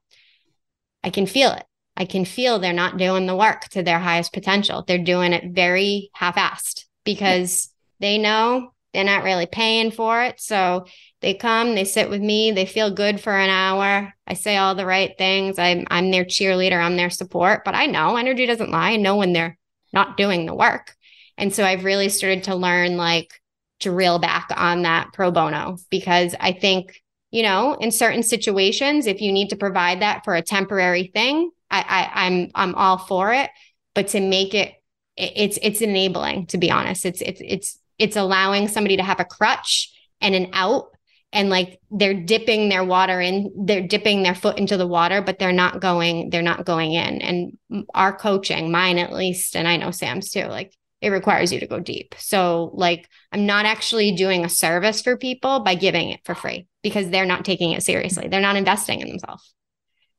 [1.03, 1.65] i can feel it.
[1.97, 4.85] I can feel they're not doing the work to their highest potential.
[4.87, 7.71] They're doing it very half-assed because
[8.01, 10.41] they know they're not really paying for it.
[10.41, 10.87] So
[11.21, 14.15] they come, they sit with me, they feel good for an hour.
[14.27, 15.59] I say all the right things.
[15.59, 18.93] I'm I'm their cheerleader, I'm their support, but I know energy doesn't lie.
[18.93, 19.59] I know when they're
[19.93, 20.95] not doing the work.
[21.37, 23.33] And so I've really started to learn like
[23.81, 29.07] to reel back on that pro bono because I think, you know, in certain situations,
[29.07, 32.99] if you need to provide that for a temporary thing, I, I I'm I'm all
[32.99, 33.51] for it.
[33.95, 34.75] But to make it
[35.17, 39.25] it's it's enabling to be honest it's it's it's it's allowing somebody to have a
[39.25, 40.89] crutch and an out
[41.33, 45.39] and like they're dipping their water in they're dipping their foot into the water but
[45.39, 47.21] they're not going they're not going in.
[47.21, 47.59] And
[47.93, 50.73] our coaching mine at least and i know sam's too like
[51.03, 52.15] it requires you to go deep.
[52.17, 56.67] So like i'm not actually doing a service for people by giving it for free
[56.83, 58.29] because they're not taking it seriously.
[58.29, 59.53] They're not investing in themselves.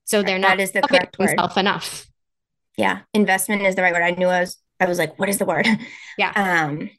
[0.03, 1.39] So they're not that is the correct word.
[1.57, 2.05] enough.
[2.78, 2.99] Yeah.
[3.13, 4.03] Investment is the right word.
[4.03, 5.65] I knew i was i was like what is the word?
[6.17, 6.34] Yeah.
[6.69, 6.89] Um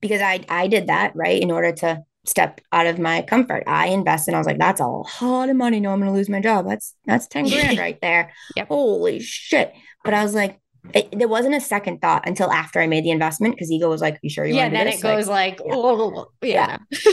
[0.00, 3.64] because i i did that right in order to step out of my comfort.
[3.66, 4.34] I invested.
[4.34, 5.80] I was like, that's a lot of money.
[5.80, 6.66] No, I'm going to lose my job.
[6.66, 8.32] That's that's 10 grand right there.
[8.56, 8.68] Yep.
[8.68, 9.72] Holy shit.
[10.04, 10.60] But I was like,
[10.94, 14.00] it, there wasn't a second thought until after I made the investment because ego was
[14.00, 15.00] like, you sure you yeah, want to then this?
[15.00, 16.78] it goes like, like oh, yeah.
[16.90, 17.12] yeah.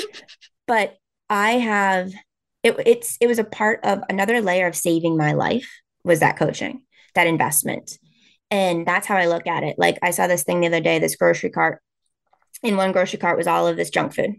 [0.67, 0.97] but
[1.29, 2.11] I have,
[2.63, 5.69] it, it's, it was a part of another layer of saving my life
[6.03, 6.83] was that coaching,
[7.15, 7.97] that investment.
[8.51, 9.75] And that's how I look at it.
[9.77, 11.81] Like I saw this thing the other day, this grocery cart.
[12.66, 14.36] In one grocery cart was all of this junk food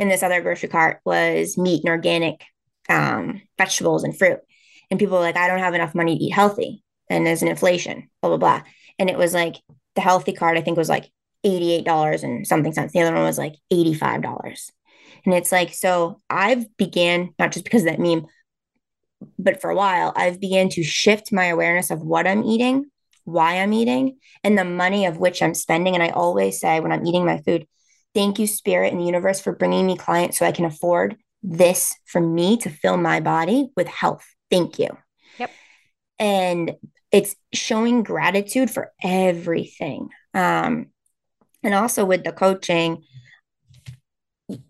[0.00, 2.42] in this other grocery cart was meat and organic
[2.88, 4.40] um, vegetables and fruit.
[4.90, 6.82] And people were like, I don't have enough money to eat healthy.
[7.08, 8.62] And there's an inflation, blah, blah, blah.
[8.98, 9.56] And it was like
[9.94, 11.10] the healthy cart, I think was like
[11.44, 12.92] $88 and something cents.
[12.92, 14.70] The other one was like $85.
[15.26, 18.26] And it's like, so I've began, not just because of that meme,
[19.38, 22.90] but for a while, I've began to shift my awareness of what I'm eating,
[23.30, 25.94] why I'm eating, and the money of which I'm spending.
[25.94, 27.66] And I always say when I'm eating my food,
[28.14, 31.94] Thank you, Spirit and the universe, for bringing me clients so I can afford this
[32.06, 34.24] for me to fill my body with health.
[34.50, 34.88] Thank you.
[35.38, 35.50] Yep.
[36.18, 36.72] And
[37.12, 40.08] it's showing gratitude for everything.
[40.34, 40.88] Um,
[41.62, 43.04] and also with the coaching,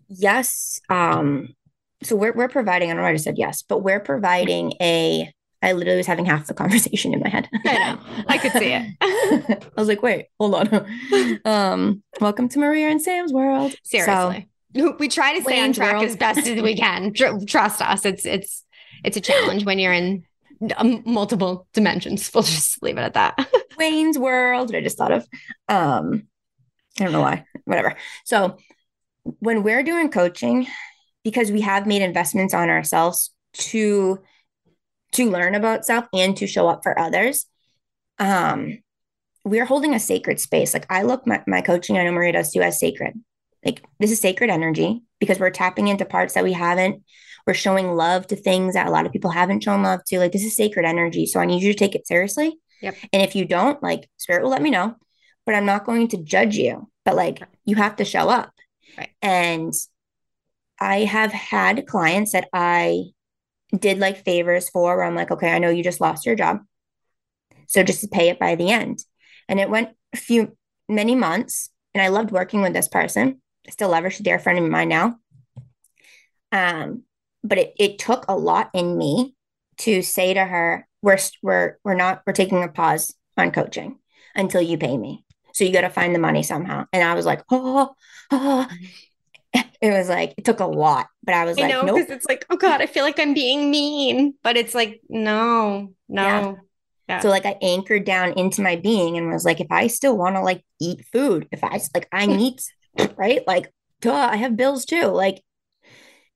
[0.07, 0.79] yes.
[0.89, 1.55] Um,
[2.03, 5.31] so we're, we're providing, I don't know I just said yes, but we're providing a
[5.61, 7.47] I literally was having half the conversation in my head.
[7.65, 8.23] I know.
[8.27, 8.95] I could see it.
[9.01, 11.39] I was like, wait, hold on.
[11.45, 13.75] Um, welcome to Maria and Sam's world.
[13.83, 14.47] Seriously.
[14.75, 16.05] So, we try to stay on track world.
[16.05, 17.13] as best as we can.
[17.13, 18.05] Trust us.
[18.05, 18.63] It's it's
[19.03, 20.23] it's a challenge when you're in
[20.77, 22.29] um, multiple dimensions.
[22.33, 23.49] We'll just leave it at that.
[23.77, 24.73] Wayne's World.
[24.73, 25.27] I just thought of.
[25.67, 26.27] Um,
[26.99, 27.45] I don't know why.
[27.65, 27.95] Whatever.
[28.25, 28.57] So
[29.39, 30.67] when we're doing coaching,
[31.23, 34.19] because we have made investments on ourselves to
[35.13, 37.45] to learn about self and to show up for others.
[38.19, 38.79] Um
[39.43, 40.73] we're holding a sacred space.
[40.73, 43.13] Like i look my, my coaching i know maria does too as sacred.
[43.65, 47.03] Like this is sacred energy because we're tapping into parts that we haven't.
[47.45, 50.19] We're showing love to things that a lot of people haven't shown love to.
[50.19, 51.25] Like this is sacred energy.
[51.25, 52.59] So i need you to take it seriously.
[52.81, 52.95] Yep.
[53.13, 54.95] And if you don't like spirit will let me know
[55.45, 56.89] but i'm not going to judge you.
[57.05, 58.53] But like you have to show up.
[58.97, 59.09] Right.
[59.21, 59.73] And
[60.79, 63.03] i have had clients that i
[63.77, 66.59] did like favors for where I'm like, okay, I know you just lost your job.
[67.67, 68.99] So just to pay it by the end.
[69.47, 70.57] And it went a few,
[70.89, 71.69] many months.
[71.93, 73.41] And I loved working with this person.
[73.67, 74.09] I still love her.
[74.09, 75.17] She's a dear friend of mine now.
[76.51, 77.03] Um,
[77.43, 79.35] but it, it took a lot in me
[79.79, 83.99] to say to her, we're, we're, we're not, we're taking a pause on coaching
[84.35, 85.25] until you pay me.
[85.53, 86.85] So you got to find the money somehow.
[86.93, 87.93] And I was like, oh,
[88.31, 88.67] oh,
[89.81, 92.05] it was like it took a lot, but I was I like, know, nope.
[92.07, 96.23] It's like, oh God, I feel like I'm being mean, but it's like, no, no.
[96.23, 96.53] Yeah.
[97.09, 97.19] Yeah.
[97.19, 100.35] So like I anchored down into my being and was like, if I still want
[100.35, 102.59] to like eat food, if I like I need
[103.17, 105.07] right, like duh, I have bills too.
[105.07, 105.41] Like,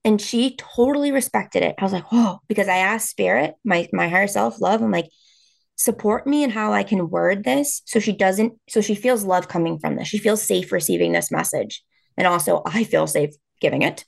[0.04, 1.76] and she totally respected it.
[1.78, 4.82] I was like, whoa, because I asked spirit, my my higher self, love.
[4.82, 5.10] I'm like,
[5.76, 9.48] support me in how I can word this so she doesn't, so she feels love
[9.48, 10.08] coming from this.
[10.08, 11.84] She feels safe receiving this message.
[12.18, 14.04] And also, I feel safe giving it.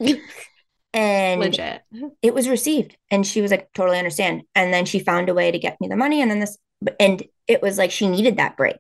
[0.94, 1.82] and legit,
[2.22, 2.98] it was received.
[3.12, 4.44] And she was like, totally understand.
[4.56, 6.22] And then she found a way to get me the money.
[6.22, 6.58] And then this,
[7.00, 8.78] and it was like she needed that break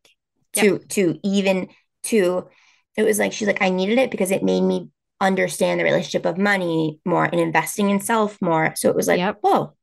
[0.53, 0.87] to, yep.
[0.89, 1.69] to even,
[2.05, 2.47] to,
[2.95, 6.25] it was like, she's like, I needed it because it made me understand the relationship
[6.25, 8.73] of money more and investing in self more.
[8.75, 9.39] So it was like, yep.
[9.41, 9.73] whoa.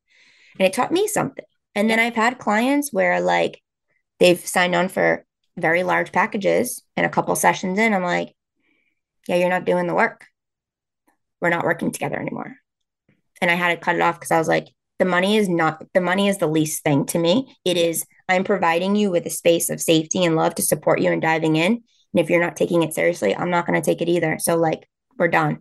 [0.59, 1.45] And it taught me something.
[1.75, 3.61] And then I've had clients where like
[4.21, 5.25] they've signed on for
[5.57, 8.35] very large packages and a couple sessions in, I'm like,
[9.29, 10.27] yeah, you're not doing the work.
[11.41, 12.57] We're not working together anymore.
[13.41, 14.69] And I had to cut it off because I was like,
[14.99, 17.57] the money is not the money is the least thing to me.
[17.65, 21.11] It is I'm providing you with a space of safety and love to support you
[21.11, 21.73] and diving in.
[21.73, 24.39] And if you're not taking it seriously, I'm not going to take it either.
[24.39, 25.59] So like we're done.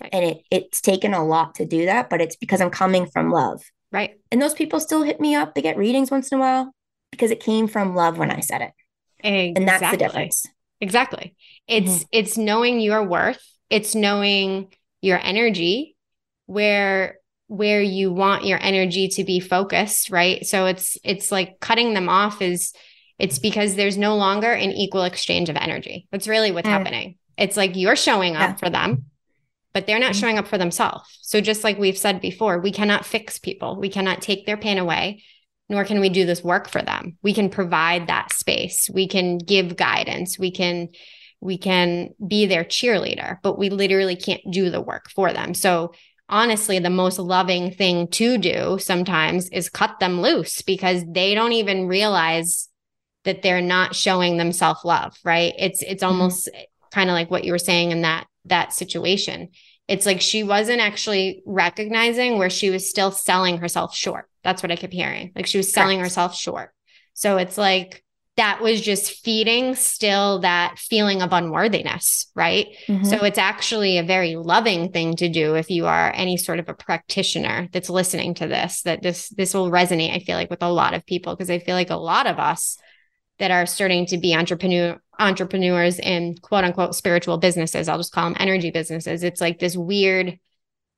[0.00, 0.10] Right.
[0.12, 3.30] And it it's taken a lot to do that, but it's because I'm coming from
[3.30, 3.62] love.
[3.92, 4.18] Right.
[4.32, 5.54] And those people still hit me up.
[5.54, 6.74] They get readings once in a while
[7.10, 8.72] because it came from love when I said it.
[9.22, 9.52] Exactly.
[9.56, 10.46] And that's the difference.
[10.80, 11.34] Exactly.
[11.66, 12.08] It's mm-hmm.
[12.12, 13.42] it's knowing your worth.
[13.68, 15.96] It's knowing your energy
[16.46, 20.46] where where you want your energy to be focused, right?
[20.46, 22.72] So it's it's like cutting them off is
[23.18, 26.08] it's because there's no longer an equal exchange of energy.
[26.10, 26.72] That's really what's mm.
[26.72, 27.16] happening.
[27.36, 28.56] It's like you're showing up yeah.
[28.56, 29.10] for them
[29.72, 30.20] but they're not mm-hmm.
[30.20, 31.18] showing up for themselves.
[31.22, 34.78] So, just like we've said before, we cannot fix people, we cannot take their pain
[34.78, 35.22] away,
[35.70, 37.16] nor can we do this work for them.
[37.22, 40.88] We can provide that space, we can give guidance, we can.
[41.42, 45.54] We can be their cheerleader, but we literally can't do the work for them.
[45.54, 45.94] So,
[46.28, 51.52] honestly, the most loving thing to do sometimes is cut them loose because they don't
[51.52, 52.68] even realize
[53.24, 55.54] that they're not showing themselves love, right?
[55.58, 56.12] It's it's mm-hmm.
[56.12, 56.62] almost mm-hmm.
[56.92, 59.48] kind of like what you were saying in that that situation.
[59.88, 64.29] It's like she wasn't actually recognizing where she was still selling herself short.
[64.42, 65.32] That's what I kept hearing.
[65.34, 66.10] Like she was selling Correct.
[66.10, 66.72] herself short.
[67.14, 68.04] So it's like
[68.36, 72.68] that was just feeding still that feeling of unworthiness, right?
[72.86, 73.04] Mm-hmm.
[73.04, 76.68] So it's actually a very loving thing to do if you are any sort of
[76.68, 80.62] a practitioner that's listening to this that this this will resonate I feel like with
[80.62, 82.78] a lot of people because I feel like a lot of us
[83.40, 87.88] that are starting to be entrepreneur entrepreneurs in quote unquote spiritual businesses.
[87.88, 89.22] I'll just call them energy businesses.
[89.22, 90.38] It's like this weird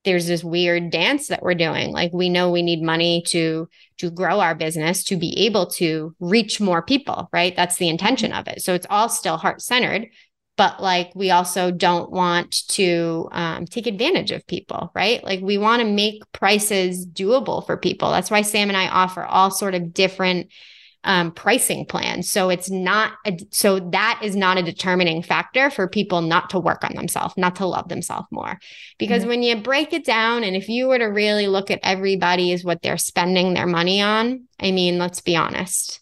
[0.05, 1.93] there's this weird dance that we're doing.
[1.93, 6.15] Like we know we need money to to grow our business to be able to
[6.19, 7.55] reach more people right?
[7.55, 8.63] That's the intention of it.
[8.63, 10.09] So it's all still heart centered
[10.59, 15.23] but like we also don't want to um, take advantage of people right?
[15.25, 18.11] Like we want to make prices doable for people.
[18.11, 20.49] That's why sam and i offer all sort of different
[21.05, 22.23] um, pricing plan.
[22.23, 26.61] So it's not, a, so that is not a determining factor for people not to
[26.61, 28.59] work on themselves, not to love themselves more.
[28.99, 29.29] Because mm-hmm.
[29.31, 32.65] when you break it down, and if you were to really look at everybody as
[32.65, 36.01] what they're spending their money on, I mean, let's be honest.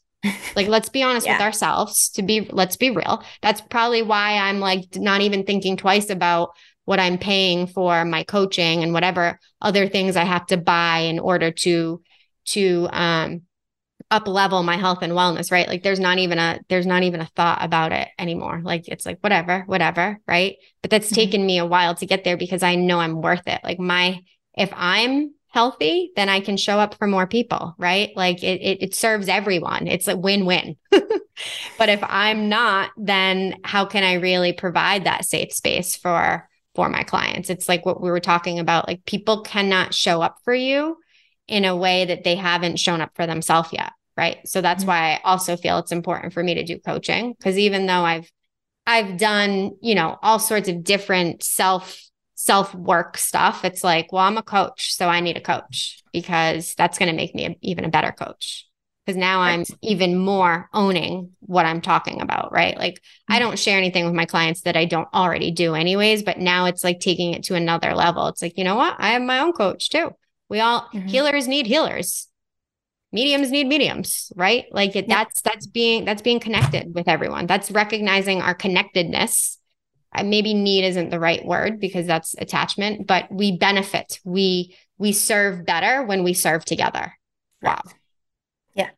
[0.54, 1.36] like let's be honest yeah.
[1.36, 5.78] with ourselves to be let's be real that's probably why i'm like not even thinking
[5.78, 6.50] twice about
[6.84, 11.18] what i'm paying for my coaching and whatever other things i have to buy in
[11.18, 12.02] order to
[12.44, 13.40] to um
[14.10, 15.68] up level my health and wellness, right?
[15.68, 18.60] Like there's not even a there's not even a thought about it anymore.
[18.62, 20.56] Like it's like whatever, whatever, right?
[20.82, 21.14] But that's mm-hmm.
[21.14, 23.60] taken me a while to get there because I know I'm worth it.
[23.62, 24.20] Like my
[24.54, 28.10] if I'm healthy, then I can show up for more people, right?
[28.16, 29.86] Like it it, it serves everyone.
[29.86, 30.76] It's a win-win.
[30.90, 36.88] but if I'm not, then how can I really provide that safe space for for
[36.88, 37.48] my clients?
[37.48, 38.88] It's like what we were talking about.
[38.88, 40.96] Like people cannot show up for you
[41.46, 44.46] in a way that they haven't shown up for themselves yet right?
[44.46, 44.90] So that's mm-hmm.
[44.90, 48.30] why i also feel it's important for me to do coaching because even though i've
[48.86, 52.00] i've done you know all sorts of different self
[52.34, 56.74] self work stuff it's like well i'm a coach so i need a coach because
[56.74, 58.66] that's going to make me a, even a better coach.
[59.04, 62.76] Because now i'm even more owning what i'm talking about right?
[62.76, 63.34] Like mm-hmm.
[63.34, 66.66] i don't share anything with my clients that i don't already do anyways but now
[66.66, 68.26] it's like taking it to another level.
[68.28, 68.96] It's like you know what?
[68.98, 70.10] I have my own coach too.
[70.48, 71.06] We all mm-hmm.
[71.06, 72.28] healers need healers
[73.12, 74.66] mediums need mediums right?
[74.70, 77.46] Like it, that's that's being that's being connected with everyone.
[77.46, 79.58] That's recognizing our connectedness.
[80.24, 84.20] Maybe need isn't the right word because that's attachment but we benefit.
[84.24, 87.14] We we serve better when we serve together.
[87.62, 87.82] Wow.
[88.74, 88.90] Yeah.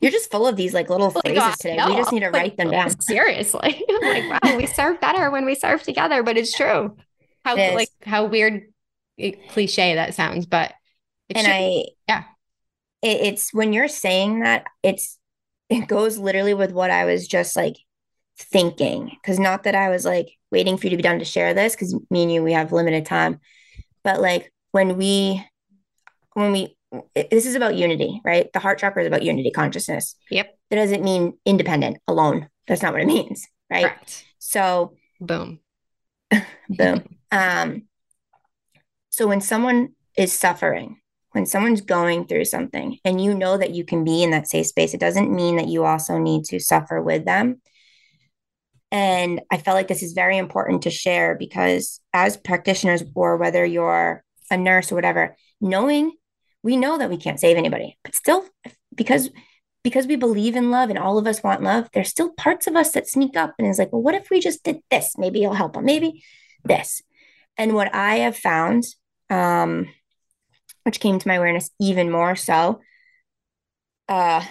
[0.00, 1.76] You're just full of these like little oh phrases God, today.
[1.76, 3.00] No, we just need to like, write them down.
[3.00, 3.84] Seriously.
[4.04, 6.96] Like wow we serve better when we serve together but it's true.
[7.44, 8.62] How like how weird
[9.18, 10.72] eh, cliche that sounds but
[11.30, 12.24] and I yeah
[13.04, 15.18] it, it's when you're saying that it's
[15.68, 17.76] it goes literally with what I was just like
[18.38, 19.10] thinking.
[19.22, 21.74] Because not that I was like waiting for you to be done to share this
[21.74, 23.40] because me and you we have limited time.
[24.02, 25.44] But like when we
[26.32, 26.76] when we
[27.14, 28.52] it, this is about unity right?
[28.52, 30.16] The heart chakra is about unity consciousness.
[30.30, 30.58] Yep.
[30.70, 32.48] That doesn't mean independent alone.
[32.66, 33.84] That's not what it means right?
[33.84, 34.24] Correct.
[34.38, 35.60] so boom.
[36.68, 37.04] boom.
[37.30, 37.82] Um
[39.10, 41.00] so when someone is suffering
[41.34, 44.66] when someone's going through something and you know that you can be in that safe
[44.66, 47.60] space, it doesn't mean that you also need to suffer with them.
[48.92, 53.64] And I felt like this is very important to share because as practitioners, or whether
[53.64, 56.12] you're a nurse or whatever, knowing
[56.62, 58.46] we know that we can't save anybody, but still,
[58.94, 59.28] because
[59.82, 62.76] because we believe in love and all of us want love, there's still parts of
[62.76, 65.18] us that sneak up and is like, well, what if we just did this?
[65.18, 65.84] Maybe it'll help them.
[65.84, 66.22] Maybe
[66.64, 67.02] this.
[67.58, 68.84] And what I have found,
[69.30, 69.88] um,
[70.84, 72.80] which came to my awareness even more so,
[74.08, 74.44] uh,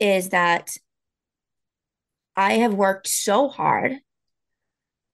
[0.00, 0.70] is that
[2.36, 3.98] I have worked so hard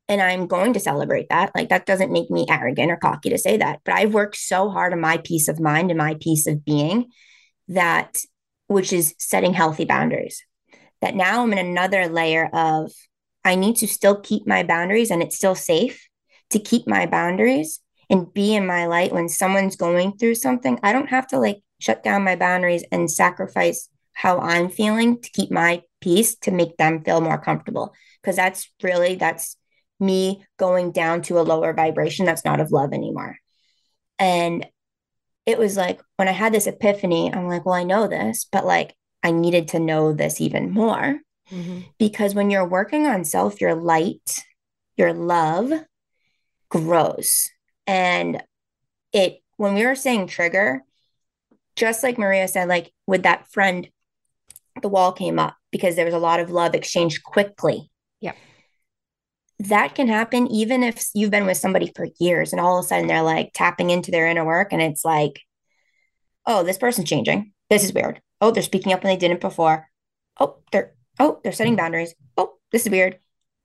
[0.09, 1.53] and I'm going to celebrate that.
[1.55, 4.71] Like, that doesn't make me arrogant or cocky to say that, but I've worked so
[4.71, 7.11] hard on my peace of mind and my peace of being
[7.69, 8.19] that,
[8.69, 10.43] which is setting healthy boundaries.
[11.03, 12.91] That now I'm in another layer of
[13.45, 16.09] I need to still keep my boundaries and it's still safe
[16.51, 17.81] to keep my boundaries
[18.11, 20.79] and be in my light when someone's going through something.
[20.83, 25.31] I don't have to like shut down my boundaries and sacrifice how I'm feeling to
[25.31, 27.95] keep my peace to make them feel more comfortable.
[28.25, 29.57] Cause that's really, that's
[30.01, 33.37] me going down to a lower vibration that's not of love anymore.
[34.19, 34.67] And
[35.47, 38.67] it was like when I had this epiphany, I'm like, well, I know this, but
[38.67, 41.21] like I needed to know this even more.
[41.51, 41.81] Mm-hmm.
[41.99, 44.45] Because when you're working on self, your light,
[44.97, 45.73] your love
[46.69, 47.49] grows.
[47.89, 48.43] And
[49.15, 50.83] it, when we were saying trigger,
[51.75, 53.89] just like Maria said, like with that friend,
[54.83, 57.91] the wall came up because there was a lot of love exchanged quickly.
[58.21, 58.35] Yeah.
[59.59, 62.89] That can happen even if you've been with somebody for years and all of a
[62.89, 65.41] sudden they're like tapping into their inner work and it's like,
[66.47, 67.53] oh, this person's changing.
[67.71, 68.21] This is weird.
[68.41, 69.89] Oh, they're speaking up when they didn't before.
[70.39, 72.15] Oh, they're oh, they're setting boundaries.
[72.37, 73.19] Oh, this is weird.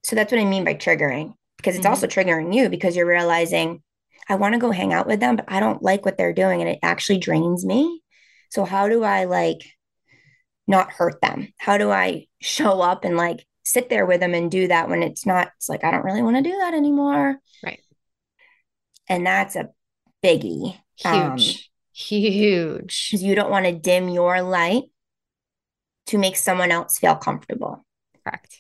[0.03, 1.91] So that's what I mean by triggering because it's mm-hmm.
[1.91, 3.84] also triggering you because you're realizing
[4.30, 6.61] I want to go hang out with them, but I don't like what they're doing
[6.61, 8.01] and it actually drains me.
[8.49, 9.61] So how do I like
[10.67, 11.53] not hurt them?
[11.57, 15.03] How do I show up and like sit there with them and do that when
[15.03, 17.38] it's not, it's like, I don't really want to do that anymore.
[17.63, 17.80] Right.
[19.09, 19.69] And that's a
[20.24, 20.78] biggie.
[20.95, 21.05] Huge.
[21.05, 21.38] Um,
[21.95, 23.09] Huge.
[23.11, 24.84] Because you don't want to dim your light
[26.07, 27.86] to make someone else feel comfortable.
[28.24, 28.57] Correct.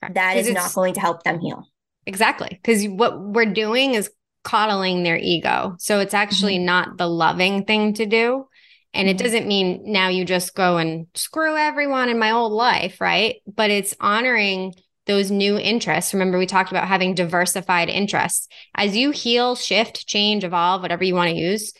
[0.00, 0.14] Correct.
[0.16, 1.66] That is not going to help them heal.
[2.06, 2.48] Exactly.
[2.50, 4.10] Because what we're doing is
[4.44, 5.76] coddling their ego.
[5.78, 6.66] So it's actually mm-hmm.
[6.66, 8.46] not the loving thing to do.
[8.92, 9.24] And it mm-hmm.
[9.24, 13.36] doesn't mean now you just go and screw everyone in my old life, right?
[13.46, 14.74] But it's honoring
[15.06, 16.14] those new interests.
[16.14, 18.48] Remember, we talked about having diversified interests.
[18.74, 21.72] As you heal, shift, change, evolve, whatever you want to use,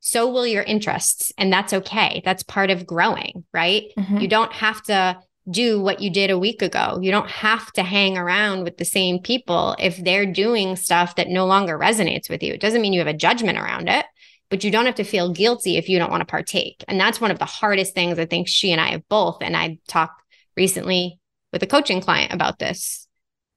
[0.00, 1.32] so will your interests.
[1.38, 2.22] And that's okay.
[2.24, 3.84] That's part of growing, right?
[3.98, 4.18] Mm-hmm.
[4.18, 5.18] You don't have to
[5.50, 6.98] do what you did a week ago.
[7.00, 11.28] You don't have to hang around with the same people if they're doing stuff that
[11.28, 12.52] no longer resonates with you.
[12.54, 14.04] It doesn't mean you have a judgment around it,
[14.50, 16.84] but you don't have to feel guilty if you don't want to partake.
[16.88, 19.38] And that's one of the hardest things I think she and I have both.
[19.40, 20.22] And I talked
[20.56, 21.18] recently
[21.52, 23.06] with a coaching client about this.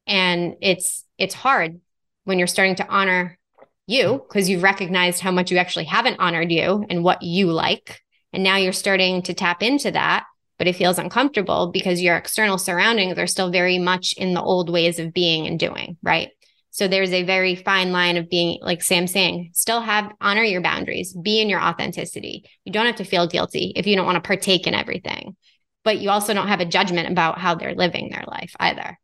[0.07, 1.79] And it's it's hard
[2.23, 3.37] when you're starting to honor
[3.87, 8.01] you because you've recognized how much you actually haven't honored you and what you like.
[8.33, 10.25] And now you're starting to tap into that
[10.61, 14.69] but it feels uncomfortable because your external surroundings are still very much in the old
[14.69, 16.29] ways of being and doing, right?
[16.69, 20.61] So there's a very fine line of being like Sam saying, still have honor your
[20.61, 22.45] boundaries, be in your authenticity.
[22.63, 25.35] You don't have to feel guilty if you don't want to partake in everything.
[25.83, 28.99] But you also don't have a judgment about how they're living their life either.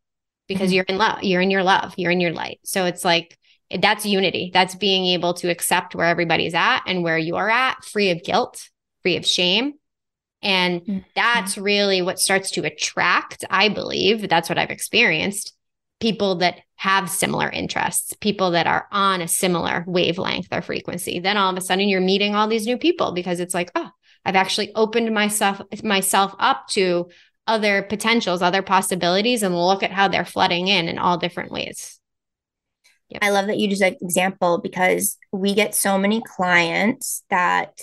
[0.46, 0.74] Because mm-hmm.
[0.76, 2.60] you're in love, you're in your love, you're in your light.
[2.62, 3.36] So it's like
[3.68, 4.52] that's unity.
[4.54, 8.68] That's being able to accept where everybody's at and where you're at, free of guilt,
[9.02, 9.72] free of shame,
[10.42, 10.98] and mm-hmm.
[11.14, 15.54] that's really what starts to attract, I believe, that's what I've experienced
[16.00, 21.18] people that have similar interests, people that are on a similar wavelength or frequency.
[21.18, 23.90] Then all of a sudden you're meeting all these new people because it's like, oh,
[24.24, 27.08] I've actually opened myself myself up to
[27.46, 31.98] other potentials, other possibilities, and look at how they're flooding in in all different ways.
[33.08, 33.24] Yep.
[33.24, 37.80] I love that you use that example because we get so many clients that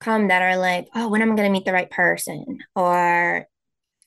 [0.00, 2.58] come that are like, oh, when am I going to meet the right person?
[2.74, 3.46] Or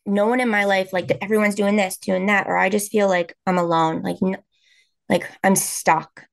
[0.05, 3.07] no one in my life, like everyone's doing this, doing that, or I just feel
[3.07, 4.17] like I'm alone, like,
[5.09, 6.25] like I'm stuck.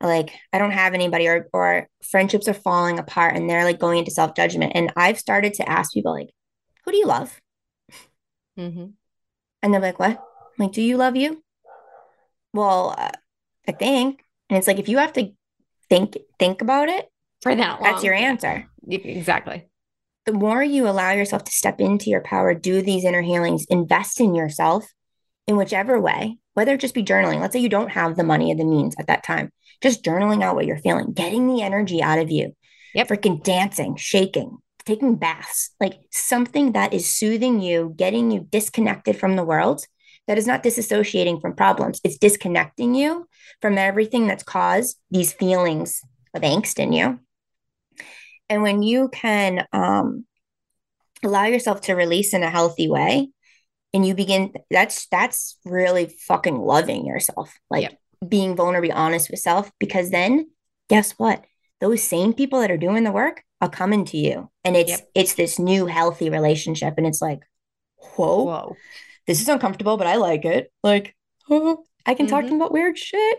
[0.00, 3.98] Like I don't have anybody, or or friendships are falling apart, and they're like going
[3.98, 4.72] into self judgment.
[4.76, 6.30] And I've started to ask people like,
[6.84, 7.40] "Who do you love?"
[8.56, 8.86] Mm-hmm.
[9.62, 11.42] And they're like, "What?" I'm like, "Do you love you?"
[12.54, 13.10] Well, uh,
[13.66, 15.32] I think, and it's like if you have to
[15.88, 17.10] think think about it
[17.42, 17.82] for that, long.
[17.82, 18.68] that's your answer.
[18.88, 19.68] Exactly.
[20.26, 24.20] The more you allow yourself to step into your power, do these inner healings, invest
[24.20, 24.86] in yourself
[25.46, 27.40] in whichever way, whether it just be journaling.
[27.40, 30.42] Let's say you don't have the money or the means at that time, just journaling
[30.42, 32.54] out what you're feeling, getting the energy out of you.
[32.94, 33.08] Yep.
[33.08, 39.36] Freaking dancing, shaking, taking baths, like something that is soothing you, getting you disconnected from
[39.36, 39.84] the world.
[40.26, 42.00] That is not disassociating from problems.
[42.04, 43.26] It's disconnecting you
[43.62, 46.02] from everything that's caused these feelings
[46.34, 47.18] of angst in you.
[48.48, 50.26] And when you can um,
[51.22, 53.28] allow yourself to release in a healthy way,
[53.94, 57.98] and you begin, that's that's really fucking loving yourself, like yep.
[58.26, 59.70] being vulnerable, honest with self.
[59.78, 60.50] Because then,
[60.88, 61.44] guess what?
[61.80, 65.08] Those same people that are doing the work are coming to you, and it's yep.
[65.14, 67.40] it's this new healthy relationship, and it's like,
[68.16, 68.76] whoa, whoa,
[69.26, 70.72] this is uncomfortable, but I like it.
[70.82, 71.14] Like,
[71.50, 72.34] oh, I can mm-hmm.
[72.34, 73.38] talk to them about weird shit.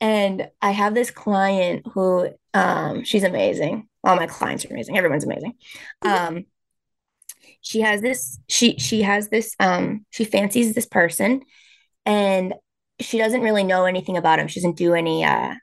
[0.00, 3.88] And I have this client who um, she's amazing.
[4.02, 4.96] All my clients are amazing.
[4.96, 5.54] Everyone's amazing.
[6.02, 6.44] Um
[7.60, 11.42] she has this she she has this um she fancies this person
[12.06, 12.54] and
[13.00, 14.48] she doesn't really know anything about him.
[14.48, 15.54] She doesn't do any uh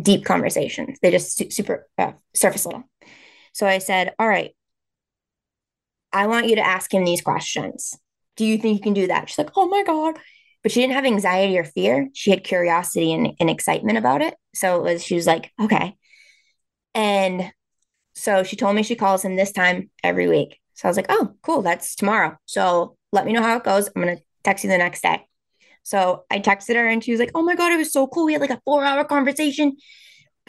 [0.00, 0.98] deep conversations.
[1.02, 2.84] They just su- super uh, surface level.
[3.52, 4.52] So i said all right.
[6.12, 7.96] I want you to ask him these questions.
[8.36, 9.28] Do you think you can do that?
[9.28, 10.18] She's like oh my god
[10.62, 12.08] but she didn't have anxiety or fear.
[12.12, 14.34] She had curiosity and, and excitement about it.
[14.54, 15.96] So it was, she was like, okay.
[16.94, 17.52] And
[18.14, 20.60] so she told me she calls him this time every week.
[20.74, 21.62] So I was like, oh, cool.
[21.62, 22.36] That's tomorrow.
[22.46, 23.88] So let me know how it goes.
[23.88, 25.26] I'm going to text you the next day.
[25.82, 28.26] So I texted her and she was like, oh my God, it was so cool.
[28.26, 29.76] We had like a four hour conversation.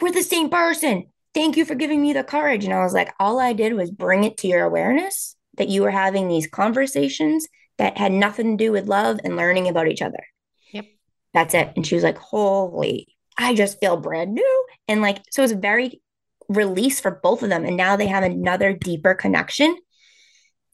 [0.00, 1.06] We're the same person.
[1.34, 2.64] Thank you for giving me the courage.
[2.64, 5.82] And I was like, all I did was bring it to your awareness that you
[5.82, 7.46] were having these conversations
[7.82, 10.24] that had nothing to do with love and learning about each other.
[10.70, 10.86] Yep.
[11.34, 11.72] That's it.
[11.74, 14.64] And she was like, holy, I just feel brand new.
[14.86, 16.00] And like, so it was very
[16.48, 17.64] release for both of them.
[17.64, 19.76] And now they have another deeper connection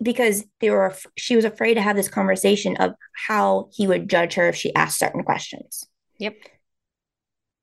[0.03, 4.35] because they were, she was afraid to have this conversation of how he would judge
[4.35, 5.87] her if she asked certain questions.
[6.19, 6.37] Yep.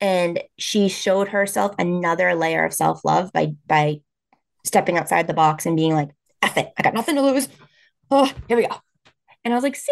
[0.02, 4.02] And she showed herself another layer of self love by, by
[4.64, 6.10] stepping outside the box and being like,
[6.42, 7.48] F it, I got nothing to lose.
[8.10, 8.76] Oh, here we go.
[9.46, 9.92] And I was like, see,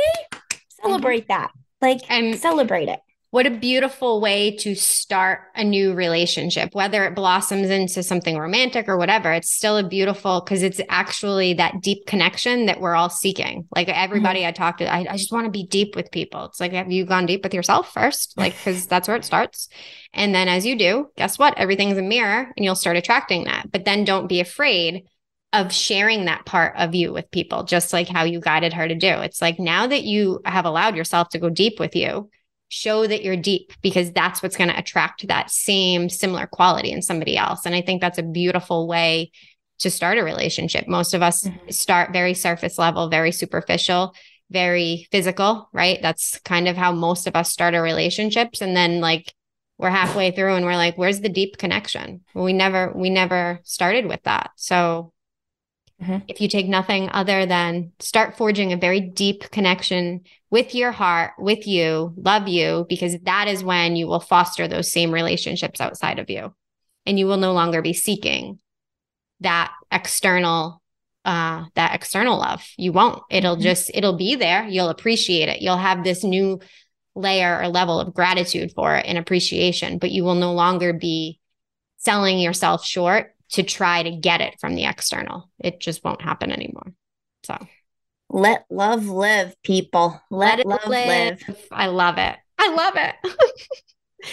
[0.81, 1.51] celebrate that.
[1.79, 2.99] Like, and celebrate it.
[3.29, 8.87] What a beautiful way to start a new relationship, whether it blossoms into something romantic
[8.87, 9.31] or whatever.
[9.31, 13.67] It's still a beautiful because it's actually that deep connection that we're all seeking.
[13.75, 14.49] Like everybody mm-hmm.
[14.49, 16.45] I talk to, I, I just want to be deep with people.
[16.45, 18.33] It's like, have you gone deep with yourself first?
[18.43, 19.69] Like, because that's where it starts.
[20.13, 21.57] And then as you do, guess what?
[21.57, 23.71] Everything's a mirror and you'll start attracting that.
[23.71, 25.05] But then don't be afraid
[25.53, 28.95] of sharing that part of you with people, just like how you guided her to
[28.95, 29.07] do.
[29.07, 32.29] It's like now that you have allowed yourself to go deep with you,
[32.69, 37.03] show that you're deep because that's what's going to attract that same similar quality in
[37.03, 37.67] somebody else.
[37.67, 39.31] And I think that's a beautiful way
[39.79, 40.87] to start a relationship.
[40.87, 41.69] Most of us mm-hmm.
[41.69, 44.15] start very surface level, very superficial,
[44.49, 45.99] very physical, right?
[46.01, 48.61] That's kind of how most of us start our relationships.
[48.61, 49.31] And then like
[49.77, 52.21] we're halfway through and we're like, where's the deep connection?
[52.33, 54.49] We never, we never started with that.
[54.55, 55.12] So
[56.01, 56.25] Mm-hmm.
[56.27, 61.33] If you take nothing other than start forging a very deep connection with your heart,
[61.37, 66.19] with you, love you, because that is when you will foster those same relationships outside
[66.19, 66.53] of you.
[67.05, 68.59] And you will no longer be seeking
[69.41, 70.81] that external
[71.25, 73.63] uh that external love you won't it'll mm-hmm.
[73.63, 76.59] just it'll be there you'll appreciate it you'll have this new
[77.15, 81.39] layer or level of gratitude for it and appreciation but you will no longer be
[81.97, 85.49] selling yourself short to try to get it from the external.
[85.59, 86.93] It just won't happen anymore.
[87.43, 87.57] So
[88.29, 90.19] let love live, people.
[90.31, 91.41] Let, let love live.
[91.47, 91.67] live.
[91.71, 92.35] I love it.
[92.57, 93.15] I love it.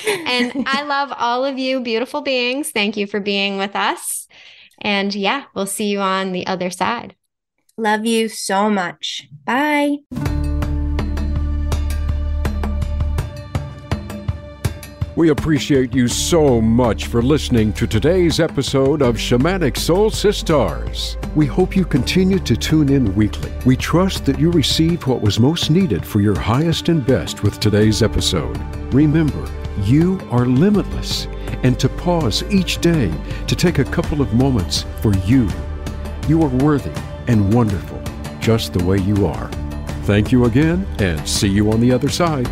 [0.26, 2.70] and I love all of you beautiful beings.
[2.70, 4.26] Thank you for being with us.
[4.80, 7.14] And yeah, we'll see you on the other side.
[7.76, 9.28] Love you so much.
[9.44, 9.98] Bye.
[15.20, 21.18] We appreciate you so much for listening to today's episode of Shamanic Soul Sisters.
[21.34, 23.52] We hope you continue to tune in weekly.
[23.66, 27.60] We trust that you received what was most needed for your highest and best with
[27.60, 28.56] today's episode.
[28.94, 29.46] Remember,
[29.82, 31.26] you are limitless,
[31.64, 33.12] and to pause each day
[33.46, 35.50] to take a couple of moments for you.
[36.28, 38.02] You are worthy and wonderful,
[38.40, 39.50] just the way you are.
[40.04, 42.48] Thank you again, and see you on the other side.